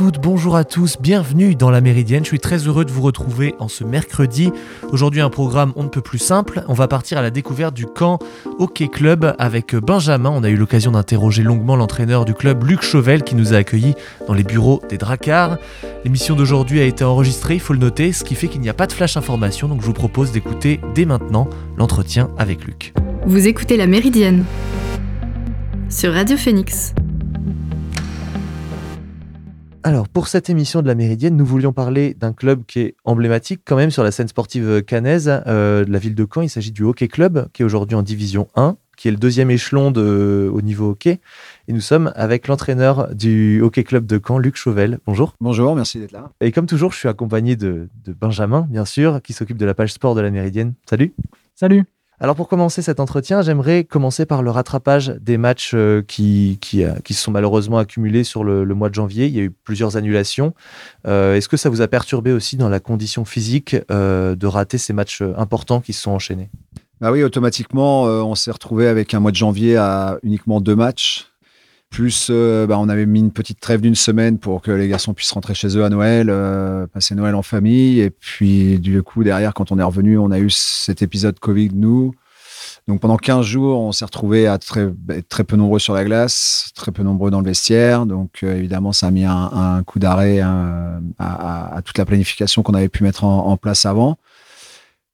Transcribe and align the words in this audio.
Bonjour 0.00 0.56
à 0.56 0.64
tous, 0.64 0.96
bienvenue 0.98 1.54
dans 1.54 1.68
la 1.68 1.82
Méridienne. 1.82 2.24
Je 2.24 2.28
suis 2.28 2.40
très 2.40 2.56
heureux 2.56 2.86
de 2.86 2.90
vous 2.90 3.02
retrouver 3.02 3.54
en 3.58 3.68
ce 3.68 3.84
mercredi. 3.84 4.50
Aujourd'hui, 4.92 5.20
un 5.20 5.28
programme 5.28 5.74
on 5.76 5.82
ne 5.82 5.88
peut 5.88 6.00
plus 6.00 6.18
simple. 6.18 6.64
On 6.68 6.72
va 6.72 6.88
partir 6.88 7.18
à 7.18 7.22
la 7.22 7.30
découverte 7.30 7.74
du 7.74 7.84
camp 7.84 8.18
Hockey 8.58 8.88
Club 8.88 9.34
avec 9.38 9.76
Benjamin. 9.76 10.30
On 10.30 10.42
a 10.42 10.48
eu 10.48 10.56
l'occasion 10.56 10.92
d'interroger 10.92 11.42
longuement 11.42 11.76
l'entraîneur 11.76 12.24
du 12.24 12.32
club, 12.32 12.64
Luc 12.64 12.80
Chauvel, 12.80 13.22
qui 13.22 13.34
nous 13.34 13.52
a 13.52 13.58
accueillis 13.58 13.94
dans 14.26 14.32
les 14.32 14.42
bureaux 14.42 14.80
des 14.88 14.96
Dracars. 14.96 15.58
L'émission 16.04 16.34
d'aujourd'hui 16.34 16.80
a 16.80 16.84
été 16.84 17.04
enregistrée, 17.04 17.54
il 17.54 17.60
faut 17.60 17.74
le 17.74 17.80
noter, 17.80 18.14
ce 18.14 18.24
qui 18.24 18.34
fait 18.34 18.48
qu'il 18.48 18.62
n'y 18.62 18.70
a 18.70 18.74
pas 18.74 18.86
de 18.86 18.92
flash 18.92 19.18
information, 19.18 19.68
donc 19.68 19.82
je 19.82 19.86
vous 19.86 19.92
propose 19.92 20.32
d'écouter 20.32 20.80
dès 20.94 21.04
maintenant 21.04 21.46
l'entretien 21.76 22.30
avec 22.38 22.64
Luc. 22.64 22.94
Vous 23.26 23.46
écoutez 23.46 23.76
la 23.76 23.86
Méridienne 23.86 24.46
sur 25.90 26.14
Radio 26.14 26.38
Phoenix. 26.38 26.94
Alors, 29.82 30.08
pour 30.10 30.28
cette 30.28 30.50
émission 30.50 30.82
de 30.82 30.86
la 30.86 30.94
Méridienne, 30.94 31.36
nous 31.36 31.46
voulions 31.46 31.72
parler 31.72 32.12
d'un 32.12 32.34
club 32.34 32.64
qui 32.66 32.80
est 32.80 32.94
emblématique 33.06 33.62
quand 33.64 33.76
même 33.76 33.90
sur 33.90 34.04
la 34.04 34.10
scène 34.10 34.28
sportive 34.28 34.82
cannaise 34.82 35.42
euh, 35.46 35.86
de 35.86 35.90
la 35.90 35.98
ville 35.98 36.14
de 36.14 36.26
Caen. 36.30 36.42
Il 36.42 36.50
s'agit 36.50 36.70
du 36.70 36.82
Hockey 36.82 37.08
Club, 37.08 37.48
qui 37.54 37.62
est 37.62 37.64
aujourd'hui 37.64 37.96
en 37.96 38.02
Division 38.02 38.48
1, 38.56 38.76
qui 38.98 39.08
est 39.08 39.10
le 39.10 39.16
deuxième 39.16 39.50
échelon 39.50 39.90
de, 39.90 40.50
au 40.52 40.60
niveau 40.60 40.90
hockey. 40.90 41.20
Et 41.66 41.72
nous 41.72 41.80
sommes 41.80 42.12
avec 42.14 42.46
l'entraîneur 42.46 43.14
du 43.14 43.62
Hockey 43.62 43.82
Club 43.82 44.04
de 44.04 44.20
Caen, 44.22 44.36
Luc 44.36 44.56
Chauvel. 44.56 44.98
Bonjour. 45.06 45.34
Bonjour, 45.40 45.74
merci 45.74 45.98
d'être 45.98 46.12
là. 46.12 46.30
Et 46.42 46.52
comme 46.52 46.66
toujours, 46.66 46.92
je 46.92 46.98
suis 46.98 47.08
accompagné 47.08 47.56
de, 47.56 47.88
de 48.04 48.12
Benjamin, 48.12 48.66
bien 48.68 48.84
sûr, 48.84 49.22
qui 49.22 49.32
s'occupe 49.32 49.56
de 49.56 49.64
la 49.66 49.72
page 49.72 49.94
sport 49.94 50.14
de 50.14 50.20
la 50.20 50.30
Méridienne. 50.30 50.74
Salut. 50.84 51.14
Salut. 51.54 51.86
Alors 52.22 52.36
pour 52.36 52.48
commencer 52.48 52.82
cet 52.82 53.00
entretien, 53.00 53.40
j'aimerais 53.40 53.84
commencer 53.84 54.26
par 54.26 54.42
le 54.42 54.50
rattrapage 54.50 55.14
des 55.22 55.38
matchs 55.38 55.72
euh, 55.72 56.02
euh, 56.02 56.02
qui 56.04 57.14
se 57.14 57.14
sont 57.14 57.30
malheureusement 57.30 57.78
accumulés 57.78 58.24
sur 58.24 58.44
le, 58.44 58.66
mois 58.74 58.90
de 58.90 58.94
janvier. 58.94 59.26
Il 59.26 59.34
y 59.34 59.40
a 59.40 59.44
eu 59.44 59.50
plusieurs 59.50 59.96
annulations. 59.96 60.52
Euh, 61.06 61.36
Est-ce 61.36 61.48
que 61.48 61.56
ça 61.56 61.70
vous 61.70 61.80
a 61.80 61.88
perturbé 61.88 62.32
aussi 62.32 62.58
dans 62.58 62.68
la 62.68 62.78
condition 62.78 63.24
physique 63.24 63.74
de 63.88 64.46
rater 64.46 64.76
ces 64.76 64.92
matchs 64.92 65.22
importants 65.38 65.80
qui 65.80 65.94
se 65.94 66.02
sont 66.02 66.10
enchaînés? 66.10 66.50
Bah 67.00 67.10
oui, 67.10 67.22
automatiquement, 67.22 68.02
on 68.02 68.34
s'est 68.34 68.50
retrouvé 68.50 68.86
avec 68.86 69.14
un 69.14 69.20
mois 69.20 69.30
de 69.30 69.36
janvier 69.36 69.78
à 69.78 70.18
uniquement 70.22 70.60
deux 70.60 70.76
matchs. 70.76 71.29
Plus, 71.90 72.28
euh, 72.30 72.68
bah, 72.68 72.78
on 72.78 72.88
avait 72.88 73.04
mis 73.04 73.18
une 73.18 73.32
petite 73.32 73.58
trêve 73.58 73.80
d'une 73.80 73.96
semaine 73.96 74.38
pour 74.38 74.62
que 74.62 74.70
les 74.70 74.86
garçons 74.86 75.12
puissent 75.12 75.32
rentrer 75.32 75.54
chez 75.54 75.76
eux 75.76 75.84
à 75.84 75.88
Noël, 75.88 76.28
euh, 76.30 76.86
passer 76.86 77.16
Noël 77.16 77.34
en 77.34 77.42
famille. 77.42 77.98
Et 77.98 78.10
puis, 78.10 78.78
du 78.78 79.02
coup, 79.02 79.24
derrière, 79.24 79.54
quand 79.54 79.72
on 79.72 79.78
est 79.78 79.82
revenu, 79.82 80.16
on 80.16 80.30
a 80.30 80.38
eu 80.38 80.50
cet 80.50 81.02
épisode 81.02 81.40
Covid, 81.40 81.70
nous. 81.74 82.14
Donc, 82.86 83.00
pendant 83.00 83.16
15 83.16 83.44
jours, 83.44 83.80
on 83.80 83.90
s'est 83.90 84.04
retrouvé 84.04 84.46
à 84.46 84.58
très, 84.58 84.88
très 85.28 85.42
peu 85.42 85.56
nombreux 85.56 85.80
sur 85.80 85.92
la 85.92 86.04
glace, 86.04 86.70
très 86.76 86.92
peu 86.92 87.02
nombreux 87.02 87.32
dans 87.32 87.40
le 87.40 87.46
vestiaire. 87.46 88.06
Donc, 88.06 88.40
euh, 88.44 88.56
évidemment, 88.56 88.92
ça 88.92 89.08
a 89.08 89.10
mis 89.10 89.24
un, 89.24 89.82
coup 89.84 89.98
d'arrêt 89.98 90.38
à, 90.38 91.00
à, 91.18 91.82
toute 91.84 91.98
la 91.98 92.04
planification 92.04 92.62
qu'on 92.62 92.74
avait 92.74 92.88
pu 92.88 93.02
mettre 93.02 93.24
en 93.24 93.56
place 93.56 93.84
avant. 93.84 94.16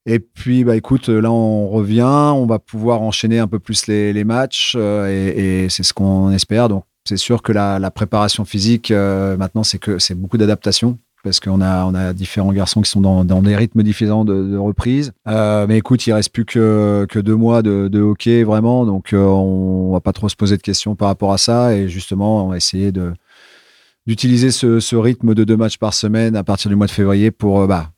Et 0.07 0.21
puis, 0.21 0.65
bah, 0.65 0.77
écoute, 0.77 1.09
là, 1.09 1.31
on 1.31 1.69
revient, 1.69 2.03
on 2.03 2.47
va 2.47 2.59
pouvoir 2.59 3.03
enchaîner 3.03 3.39
un 3.39 3.49
peu 3.49 3.59
plus 3.59 3.87
les, 3.89 4.25
matchs 4.25 4.75
euh, 4.77 5.65
et, 5.65 5.69
c'est 5.69 5.83
ce 5.83 5.93
qu'on 5.93 6.31
espère. 6.31 6.69
Donc, 6.69 6.85
c'est 7.05 7.17
sûr 7.17 7.43
que 7.43 7.53
la, 7.53 7.91
préparation 7.91 8.45
physique, 8.45 8.91
euh, 8.91 9.37
maintenant, 9.37 9.65
c'est 9.65 9.79
que 9.79 9.99
c'est 9.99 10.15
beaucoup 10.15 10.39
d'adaptation 10.39 10.99
parce 11.27 11.41
qu'on 11.41 11.61
a, 11.61 11.85
on 11.85 11.95
a 11.95 12.13
différents 12.13 12.53
garçons 12.53 12.83
qui 12.83 12.89
sont 12.89 13.01
dans, 13.01 13.43
des 13.43 13.57
rythmes 13.57 13.83
différents 13.83 14.25
de, 14.25 14.45
de 14.45 14.57
reprise. 14.57 15.13
Euh, 15.27 15.67
mais 15.69 15.79
écoute, 15.79 16.07
il 16.07 16.13
reste 16.13 16.33
plus 16.33 16.45
que, 16.45 17.05
que 17.11 17.19
deux 17.19 17.35
mois 17.35 17.63
de, 17.63 18.01
hockey, 18.01 18.45
vraiment. 18.45 18.87
Donc, 18.87 19.13
euh, 19.13 19.25
on 19.25 19.93
va 19.93 20.01
pas 20.01 20.13
trop 20.13 20.29
se 20.29 20.37
poser 20.37 20.57
de 20.57 20.63
questions 20.63 20.95
par 20.95 21.09
rapport 21.09 21.33
à 21.33 21.39
ça. 21.39 21.75
Et 21.75 21.89
justement, 21.89 22.47
on 22.47 22.51
va 22.51 22.57
essayer 22.57 22.93
d'utiliser 24.07 24.53
ce, 24.53 24.79
ce 24.79 24.95
rythme 24.95 25.35
de 25.35 25.43
deux 25.43 25.57
matchs 25.57 25.79
par 25.79 25.95
semaine 25.95 26.37
à 26.37 26.45
partir 26.45 26.69
du 26.69 26.77
mois 26.77 26.87
de 26.87 26.93
février 26.93 27.33
pour 27.33 27.63
euh, 27.63 27.67
bah, 27.67 27.91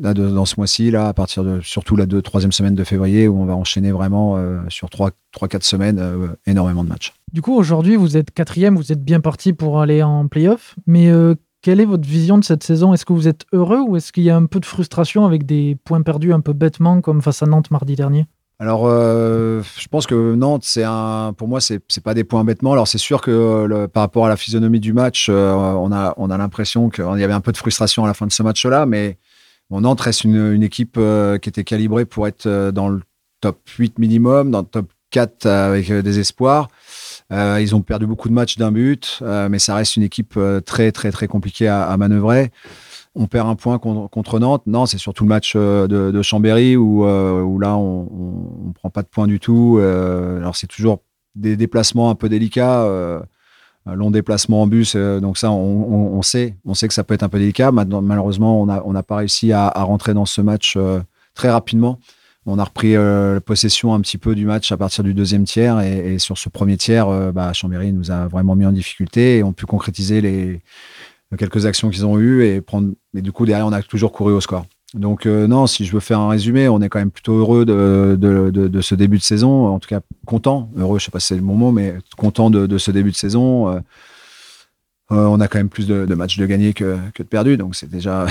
là, 0.00 0.14
de, 0.14 0.28
dans 0.28 0.44
ce 0.44 0.54
mois-ci, 0.58 0.90
là, 0.90 1.08
à 1.08 1.14
partir 1.14 1.44
de 1.44 1.60
surtout 1.60 1.96
la 1.96 2.06
deux, 2.06 2.22
troisième 2.22 2.52
semaine 2.52 2.74
de 2.74 2.84
février, 2.84 3.28
où 3.28 3.40
on 3.40 3.44
va 3.44 3.54
enchaîner 3.54 3.92
vraiment 3.92 4.36
euh, 4.36 4.60
sur 4.68 4.90
trois, 4.90 5.10
trois, 5.32 5.48
quatre 5.48 5.64
semaines 5.64 5.98
euh, 5.98 6.28
énormément 6.46 6.84
de 6.84 6.88
matchs. 6.88 7.12
Du 7.32 7.42
coup, 7.42 7.54
aujourd'hui, 7.54 7.96
vous 7.96 8.16
êtes 8.16 8.30
quatrième, 8.30 8.76
vous 8.76 8.92
êtes 8.92 9.02
bien 9.02 9.20
parti 9.20 9.52
pour 9.52 9.80
aller 9.80 10.02
en 10.02 10.28
playoff, 10.28 10.76
mais 10.86 11.10
euh, 11.10 11.34
quelle 11.62 11.80
est 11.80 11.84
votre 11.84 12.08
vision 12.08 12.38
de 12.38 12.44
cette 12.44 12.62
saison? 12.64 12.92
Est-ce 12.92 13.06
que 13.06 13.12
vous 13.12 13.28
êtes 13.28 13.44
heureux 13.52 13.80
ou 13.80 13.96
est-ce 13.96 14.12
qu'il 14.12 14.24
y 14.24 14.30
a 14.30 14.36
un 14.36 14.46
peu 14.46 14.60
de 14.60 14.66
frustration 14.66 15.24
avec 15.24 15.46
des 15.46 15.76
points 15.84 16.02
perdus 16.02 16.32
un 16.32 16.40
peu 16.40 16.52
bêtement, 16.52 17.00
comme 17.00 17.22
face 17.22 17.42
à 17.42 17.46
Nantes 17.46 17.70
mardi 17.70 17.94
dernier? 17.94 18.26
Alors, 18.58 18.82
euh, 18.86 19.60
je 19.76 19.88
pense 19.88 20.06
que 20.06 20.34
Nantes, 20.36 20.62
c'est 20.64 20.84
un, 20.84 21.32
pour 21.36 21.48
moi, 21.48 21.60
c'est 21.60 21.80
c'est 21.88 22.02
pas 22.02 22.14
des 22.14 22.22
points 22.22 22.44
bêtement. 22.44 22.72
Alors, 22.72 22.86
c'est 22.86 22.98
sûr 22.98 23.20
que 23.20 23.64
le, 23.68 23.88
par 23.88 24.02
rapport 24.02 24.26
à 24.26 24.28
la 24.28 24.36
physionomie 24.36 24.78
du 24.78 24.92
match, 24.92 25.26
euh, 25.28 25.52
on 25.52 25.90
a, 25.90 26.14
on 26.16 26.30
a 26.30 26.38
l'impression 26.38 26.88
qu'il 26.88 27.04
y 27.04 27.24
avait 27.24 27.32
un 27.32 27.40
peu 27.40 27.50
de 27.50 27.56
frustration 27.56 28.04
à 28.04 28.06
la 28.06 28.14
fin 28.14 28.26
de 28.26 28.30
ce 28.30 28.42
match-là, 28.44 28.86
mais 28.86 29.18
Nantes 29.80 30.00
reste 30.00 30.24
une, 30.24 30.62
équipe 30.62 30.96
euh, 30.98 31.38
qui 31.38 31.48
était 31.48 31.64
calibrée 31.64 32.04
pour 32.04 32.26
être 32.26 32.46
euh, 32.46 32.72
dans 32.72 32.88
le 32.88 33.00
top 33.40 33.58
8 33.68 33.98
minimum, 33.98 34.50
dans 34.50 34.60
le 34.60 34.66
top 34.66 34.90
4 35.10 35.46
avec 35.46 35.90
euh, 35.90 36.02
des 36.02 36.18
espoirs. 36.18 36.68
Ils 37.30 37.74
ont 37.74 37.80
perdu 37.80 38.06
beaucoup 38.06 38.28
de 38.28 38.34
matchs 38.34 38.58
d'un 38.58 38.70
but, 38.70 39.22
mais 39.22 39.58
ça 39.58 39.74
reste 39.74 39.96
une 39.96 40.02
équipe 40.02 40.38
très, 40.66 40.92
très, 40.92 41.10
très 41.10 41.28
compliquée 41.28 41.66
à, 41.66 41.96
manœuvrer 41.96 42.52
on 43.14 43.26
perd 43.26 43.48
un 43.48 43.54
point 43.54 43.78
contre, 43.78 44.38
Nantes. 44.38 44.64
Non, 44.66 44.84
c'est 44.84 44.98
surtout 44.98 45.24
le 45.24 45.28
match 45.28 45.56
de, 45.56 46.22
Chambéry 46.22 46.76
où, 46.76 47.04
là, 47.58 47.76
on 47.78 48.66
ne 48.66 48.72
prend 48.74 48.90
pas 48.90 49.00
de 49.00 49.06
points 49.06 49.26
du 49.26 49.40
tout. 49.40 49.80
Alors, 49.80 50.56
c'est 50.56 50.66
toujours 50.66 51.00
des 51.34 51.56
déplacements 51.56 52.10
un 52.10 52.14
peu 52.14 52.28
délicats, 52.28 52.86
long 53.86 54.10
déplacement 54.10 54.62
en 54.62 54.66
bus. 54.66 54.96
donc, 54.96 55.38
ça, 55.38 55.50
on, 55.50 56.22
sait, 56.22 56.56
on 56.64 56.74
sait 56.74 56.88
que 56.88 56.94
ça 56.94 57.04
peut 57.04 57.14
être 57.14 57.22
un 57.22 57.28
peu 57.28 57.38
délicat. 57.38 57.72
Malheureusement, 57.72 58.62
on 58.62 58.92
n'a 58.92 59.02
pas 59.02 59.16
réussi 59.16 59.52
à, 59.52 59.66
à, 59.66 59.82
rentrer 59.82 60.14
dans 60.14 60.26
ce 60.26 60.40
match 60.40 60.78
très 61.34 61.50
rapidement. 61.50 61.98
On 62.46 62.58
a 62.58 62.64
repris 62.64 62.94
possession 63.44 63.94
un 63.94 64.00
petit 64.00 64.18
peu 64.18 64.34
du 64.34 64.46
match 64.46 64.70
à 64.72 64.76
partir 64.76 65.04
du 65.04 65.14
deuxième 65.14 65.44
tiers. 65.44 65.80
Et, 65.80 66.14
et 66.14 66.18
sur 66.18 66.38
ce 66.38 66.48
premier 66.48 66.76
tiers, 66.76 67.32
bah, 67.32 67.52
Chambéry 67.52 67.92
nous 67.92 68.10
a 68.10 68.28
vraiment 68.28 68.54
mis 68.54 68.66
en 68.66 68.72
difficulté 68.72 69.38
et 69.38 69.42
on 69.42 69.52
pu 69.52 69.66
concrétiser 69.66 70.20
les 70.20 70.60
quelques 71.36 71.66
actions 71.66 71.90
qu'ils 71.90 72.06
ont 72.06 72.18
eues 72.18 72.44
et 72.44 72.60
prendre. 72.60 72.92
Du 73.14 73.32
coup, 73.32 73.46
derrière, 73.46 73.66
on 73.66 73.72
a 73.72 73.82
toujours 73.82 74.12
couru 74.12 74.32
au 74.32 74.40
score. 74.40 74.66
Donc, 74.94 75.24
euh, 75.24 75.46
non, 75.46 75.66
si 75.66 75.86
je 75.86 75.92
veux 75.92 76.00
faire 76.00 76.20
un 76.20 76.28
résumé, 76.28 76.68
on 76.68 76.80
est 76.82 76.88
quand 76.88 76.98
même 76.98 77.10
plutôt 77.10 77.38
heureux 77.38 77.64
de, 77.64 78.80
ce 78.82 78.94
début 78.94 79.18
de 79.18 79.22
saison. 79.22 79.66
En 79.68 79.78
tout 79.78 79.88
cas, 79.88 80.00
content. 80.26 80.70
Heureux, 80.76 80.98
je 80.98 81.06
sais 81.06 81.10
pas 81.10 81.20
si 81.20 81.28
c'est 81.28 81.36
le 81.36 81.42
bon 81.42 81.54
mot, 81.54 81.72
mais 81.72 81.94
content 82.16 82.50
de, 82.50 82.78
ce 82.78 82.90
début 82.90 83.10
de 83.10 83.16
saison. 83.16 83.68
Euh, 83.68 83.80
euh, 85.10 85.26
on 85.26 85.40
a 85.40 85.48
quand 85.48 85.58
même 85.58 85.68
plus 85.68 85.86
de, 85.86 86.14
matchs 86.14 86.38
de 86.38 86.46
gagnés 86.46 86.74
que, 86.74 86.98
de 87.16 87.22
perdus. 87.24 87.56
Donc, 87.56 87.74
c'est 87.76 87.88
déjà, 87.90 88.26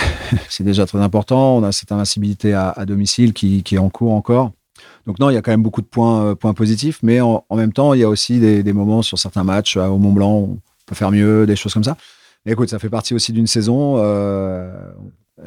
très 0.86 1.00
important. 1.00 1.58
On 1.58 1.64
a 1.64 1.72
cette 1.72 1.92
invincibilité 1.92 2.54
à, 2.54 2.86
domicile 2.86 3.34
qui, 3.34 3.64
est 3.72 3.78
en 3.80 3.90
cours 3.90 4.14
encore. 4.14 4.52
Donc, 5.08 5.18
non, 5.20 5.32
il 5.32 5.34
y 5.34 5.38
a 5.38 5.42
quand 5.42 5.52
même 5.52 5.64
beaucoup 5.64 5.82
de 5.82 5.88
points, 5.88 6.36
positifs. 6.36 7.00
Mais 7.02 7.22
en, 7.22 7.44
même 7.56 7.74
temps, 7.74 7.96
il 7.96 8.02
y 8.02 8.04
a 8.04 8.10
aussi 8.10 8.40
des, 8.40 8.74
moments 8.74 9.02
sur 9.02 9.18
certains 9.18 9.44
matchs. 9.44 9.78
Au 9.78 9.98
Mont 9.98 10.14
Blanc, 10.14 10.34
on 10.34 10.60
peut 10.86 10.96
faire 10.96 11.12
mieux, 11.12 11.48
des 11.48 11.56
choses 11.56 11.74
comme 11.74 11.84
ça. 11.84 11.98
Écoute, 12.46 12.70
ça 12.70 12.78
fait 12.78 12.90
partie 12.90 13.16
aussi 13.16 13.34
d'une 13.34 13.48
saison. 13.48 13.98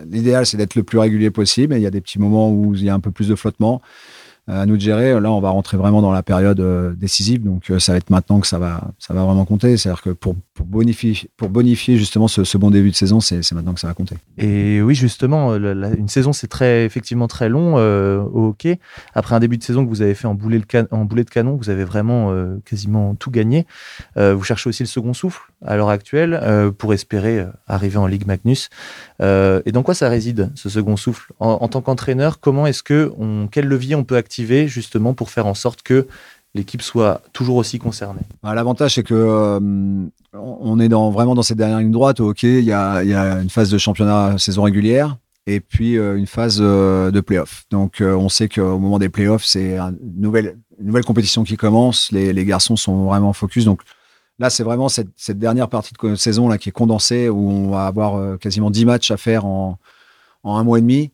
L'idéal, 0.08 0.46
c'est 0.46 0.56
d'être 0.56 0.74
le 0.74 0.82
plus 0.82 0.98
régulier 0.98 1.30
possible. 1.30 1.74
Et 1.74 1.78
il 1.78 1.82
y 1.82 1.86
a 1.86 1.90
des 1.90 2.00
petits 2.00 2.18
moments 2.18 2.50
où 2.50 2.74
il 2.74 2.84
y 2.84 2.90
a 2.90 2.94
un 2.94 3.00
peu 3.00 3.10
plus 3.10 3.28
de 3.28 3.34
flottement 3.34 3.80
à 4.46 4.66
nous 4.66 4.76
de 4.76 4.80
gérer. 4.80 5.18
Là, 5.20 5.32
on 5.32 5.40
va 5.40 5.50
rentrer 5.50 5.76
vraiment 5.76 6.02
dans 6.02 6.12
la 6.12 6.22
période 6.22 6.60
euh, 6.60 6.94
décisive. 6.94 7.42
Donc, 7.42 7.70
euh, 7.70 7.78
ça 7.78 7.92
va 7.92 7.98
être 7.98 8.10
maintenant 8.10 8.40
que 8.40 8.46
ça 8.46 8.58
va, 8.58 8.90
ça 8.98 9.14
va 9.14 9.24
vraiment 9.24 9.44
compter. 9.44 9.76
C'est-à-dire 9.76 10.02
que 10.02 10.10
pour, 10.10 10.36
bonifier, 10.64 11.30
pour 11.36 11.48
bonifier 11.48 11.96
justement 11.96 12.28
ce, 12.28 12.58
bon 12.58 12.70
début 12.70 12.90
de 12.90 12.96
saison, 12.96 13.20
c'est 13.20 13.50
maintenant 13.52 13.74
que 13.74 13.80
ça 13.80 13.88
va 13.88 13.94
compter. 13.94 14.16
Et 14.38 14.82
oui, 14.82 14.94
justement, 14.94 15.54
une 15.54 16.08
saison, 16.08 16.32
c'est 16.32 16.46
très, 16.46 16.84
effectivement 16.84 17.26
très 17.26 17.48
long 17.48 17.74
euh, 17.78 18.20
au 18.20 18.48
hockey. 18.48 18.78
Après 19.14 19.34
un 19.34 19.40
début 19.40 19.58
de 19.58 19.62
saison 19.62 19.84
que 19.84 19.88
vous 19.88 20.02
avez 20.02 20.14
fait 20.14 20.26
en 20.26 20.34
boulet, 20.34 20.58
de 20.58 21.30
canon, 21.30 21.56
vous 21.56 21.70
avez 21.70 21.84
vraiment 21.84 22.32
euh, 22.32 22.56
quasiment 22.64 23.14
tout 23.14 23.30
gagné. 23.30 23.66
Euh, 24.16 24.34
vous 24.34 24.44
cherchez 24.44 24.68
aussi 24.68 24.82
le 24.82 24.88
second 24.88 25.14
souffle 25.14 25.42
à 25.64 25.76
l'heure 25.76 25.88
actuelle 25.88 26.38
euh, 26.42 26.70
pour 26.70 26.92
espérer 26.92 27.46
arriver 27.66 27.96
en 27.96 28.06
Ligue 28.06 28.26
Magnus. 28.26 28.68
et 29.20 29.72
dans 29.72 29.82
quoi 29.82 29.94
ça 29.94 30.08
réside, 30.08 30.50
ce 30.54 30.68
second 30.68 30.96
souffle? 30.96 31.32
En, 31.40 31.58
en 31.60 31.68
tant 31.68 31.80
qu'entraîneur, 31.80 32.40
comment 32.40 32.66
est-ce 32.66 32.82
que, 32.82 33.12
on, 33.18 33.48
quel 33.50 33.66
levier 33.66 33.94
on 33.94 34.04
peut 34.04 34.16
activer? 34.16 34.33
Justement 34.66 35.14
pour 35.14 35.30
faire 35.30 35.46
en 35.46 35.54
sorte 35.54 35.82
que 35.82 36.06
l'équipe 36.54 36.82
soit 36.82 37.20
toujours 37.32 37.56
aussi 37.56 37.78
concernée 37.78 38.22
bah, 38.42 38.54
L'avantage, 38.54 38.94
c'est 38.94 39.02
que 39.02 39.14
euh, 39.14 39.60
on 40.32 40.80
est 40.80 40.88
dans, 40.88 41.10
vraiment 41.10 41.34
dans 41.34 41.42
cette 41.42 41.58
dernière 41.58 41.80
ligne 41.80 41.90
droite. 41.90 42.20
Ok, 42.20 42.42
il 42.44 42.64
y 42.64 42.72
a, 42.72 43.02
une 43.02 43.50
phase 43.50 43.70
de 43.70 43.78
championnat 43.78 44.38
saison 44.38 44.62
régulière 44.62 45.16
et 45.46 45.60
puis 45.60 45.98
euh, 45.98 46.16
une 46.16 46.26
phase 46.26 46.58
euh, 46.60 47.10
de 47.10 47.20
playoff. 47.20 47.64
Donc, 47.70 48.00
on 48.00 48.28
sait 48.28 48.48
qu'au 48.48 48.78
moment 48.78 48.98
des 48.98 49.08
playoffs, 49.08 49.44
c'est 49.44 49.78
une 49.78 49.98
nouvelle, 50.16 50.56
compétition 51.04 51.44
qui 51.44 51.56
commence. 51.56 52.10
Les, 52.12 52.44
garçons 52.44 52.76
sont 52.76 53.04
vraiment 53.04 53.32
focus. 53.32 53.64
Donc, 53.64 53.82
là, 54.38 54.50
c'est 54.50 54.62
vraiment 54.62 54.88
cette, 54.88 55.38
dernière 55.38 55.68
partie 55.68 55.92
de 56.00 56.14
saison 56.14 56.48
là 56.48 56.58
qui 56.58 56.68
est 56.68 56.72
condensée 56.72 57.28
où 57.28 57.50
on 57.50 57.70
va 57.70 57.86
avoir 57.86 58.38
quasiment 58.38 58.70
10 58.70 58.84
matchs 58.84 59.10
à 59.10 59.16
faire 59.16 59.44
en 59.44 59.78
un 60.44 60.64
mois 60.64 60.78
et 60.78 60.82
demi. 60.82 61.10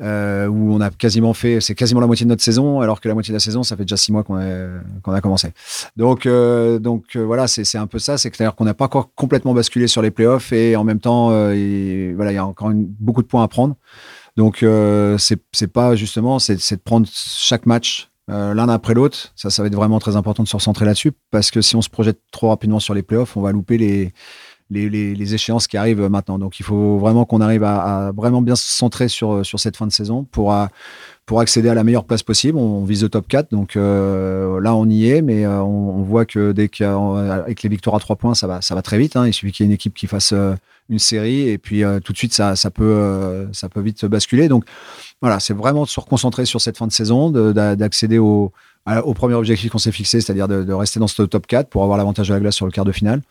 Euh, 0.00 0.46
où 0.46 0.74
on 0.74 0.80
a 0.80 0.90
quasiment 0.90 1.34
fait, 1.34 1.60
c'est 1.60 1.74
quasiment 1.74 2.00
la 2.00 2.06
moitié 2.06 2.24
de 2.24 2.28
notre 2.28 2.42
saison, 2.42 2.80
alors 2.80 3.00
que 3.00 3.08
la 3.08 3.14
moitié 3.14 3.32
de 3.32 3.36
la 3.36 3.40
saison, 3.40 3.62
ça 3.62 3.76
fait 3.76 3.84
déjà 3.84 3.96
six 3.96 4.12
mois 4.12 4.22
qu'on 4.22 4.36
a, 4.36 5.20
commencé. 5.20 5.52
Donc, 5.96 6.26
euh, 6.26 6.78
donc 6.78 7.16
euh, 7.16 7.20
voilà, 7.20 7.46
c'est 7.46 7.78
un 7.78 7.86
peu 7.86 7.98
ça, 7.98 8.18
c'est 8.18 8.36
dire 8.36 8.54
qu'on 8.54 8.64
n'a 8.64 8.74
pas 8.74 8.86
encore 8.86 9.14
complètement 9.14 9.54
basculé 9.54 9.86
sur 9.86 10.02
les 10.02 10.10
playoffs 10.10 10.52
et 10.52 10.76
en 10.76 10.84
même 10.84 11.00
temps, 11.00 11.28
voilà, 11.28 12.32
il 12.32 12.34
y 12.34 12.38
a 12.38 12.46
encore 12.46 12.70
beaucoup 12.74 13.22
de 13.22 13.28
points 13.28 13.42
à 13.42 13.48
prendre. 13.48 13.76
Donc, 14.36 14.64
c'est 15.18 15.72
pas 15.72 15.94
justement, 15.94 16.38
c'est 16.38 16.56
de 16.56 16.82
prendre 16.82 17.06
chaque 17.12 17.66
match 17.66 18.10
l'un 18.28 18.68
après 18.68 18.94
l'autre. 18.94 19.32
Ça, 19.36 19.50
ça 19.50 19.62
va 19.62 19.68
être 19.68 19.74
vraiment 19.74 20.00
très 20.00 20.16
important 20.16 20.42
de 20.42 20.48
se 20.48 20.56
recentrer 20.56 20.84
là-dessus 20.84 21.12
parce 21.30 21.50
que 21.50 21.60
si 21.60 21.76
on 21.76 21.82
se 21.82 21.90
projette 21.90 22.18
trop 22.32 22.48
rapidement 22.48 22.80
sur 22.80 22.94
les 22.94 23.02
playoffs, 23.02 23.36
on 23.36 23.42
va 23.42 23.52
louper 23.52 23.78
les 23.78 24.12
les, 24.70 25.34
échéances 25.34 25.66
qui 25.66 25.76
arrivent 25.76 26.02
maintenant. 26.08 26.38
Donc 26.38 26.60
il 26.60 26.64
faut 26.64 26.98
vraiment 26.98 27.24
qu'on 27.24 27.40
arrive 27.40 27.64
à, 27.64 28.12
vraiment 28.14 28.42
bien 28.42 28.56
se 28.56 28.70
centrer 28.70 29.08
sur, 29.08 29.44
sur 29.44 29.60
cette 29.60 29.76
fin 29.76 29.86
de 29.86 29.92
saison 29.92 30.24
pour, 30.24 30.52
pour 31.26 31.40
accéder 31.40 31.68
à 31.68 31.74
la 31.74 31.84
meilleure 31.84 32.04
place 32.04 32.22
possible. 32.22 32.58
On, 32.58 32.84
vise 32.84 33.02
le 33.02 33.08
top 33.08 33.26
4, 33.28 33.50
donc 33.50 33.76
euh, 33.76 34.60
là 34.60 34.74
on 34.74 34.88
y 34.88 35.08
est, 35.08 35.22
mais 35.22 35.44
euh, 35.44 35.62
on, 35.62 36.02
voit 36.02 36.26
que 36.26 36.52
dès 36.52 36.68
qu'avec 36.68 37.62
les 37.62 37.68
victoires 37.68 37.96
à 37.96 38.00
3 38.00 38.16
points, 38.16 38.34
ça 38.34 38.46
va, 38.46 38.60
ça 38.60 38.74
va 38.74 38.82
très 38.82 38.98
vite. 38.98 39.16
Hein. 39.16 39.26
Il 39.26 39.32
suffit 39.32 39.52
qu'il 39.52 39.64
y 39.64 39.66
ait 39.66 39.70
une 39.70 39.74
équipe 39.74 39.94
qui 39.94 40.06
fasse 40.06 40.32
euh, 40.32 40.54
une 40.90 40.98
série 40.98 41.48
et 41.48 41.56
puis 41.56 41.82
tout 42.04 42.12
de 42.12 42.18
suite 42.18 42.34
ça, 42.34 42.56
ça, 42.56 42.70
peut, 42.70 43.48
ça 43.52 43.70
peut 43.70 43.80
vite 43.80 44.04
basculer. 44.04 44.48
Donc 44.48 44.64
voilà, 45.22 45.40
c'est 45.40 45.54
vraiment 45.54 45.84
de 45.84 45.88
se 45.88 45.98
reconcentrer 45.98 46.44
sur 46.44 46.60
cette 46.60 46.76
fin 46.76 46.86
de 46.86 46.92
saison, 46.92 47.30
d'accéder 47.30 48.18
au, 48.18 48.52
au 48.86 49.14
premier 49.14 49.34
objectif 49.34 49.70
qu'on 49.70 49.78
s'est 49.78 49.92
fixé, 49.92 50.20
c'est-à-dire 50.20 50.46
de, 50.46 50.62
de, 50.62 50.72
rester 50.74 51.00
dans 51.00 51.06
ce 51.06 51.22
top 51.22 51.46
4 51.46 51.70
pour 51.70 51.84
avoir 51.84 51.96
l'avantage 51.96 52.28
de 52.28 52.34
la 52.34 52.40
glace 52.40 52.54
sur 52.54 52.66
le 52.66 52.72
quart 52.72 52.84
de 52.84 52.92
finale. 52.92 53.22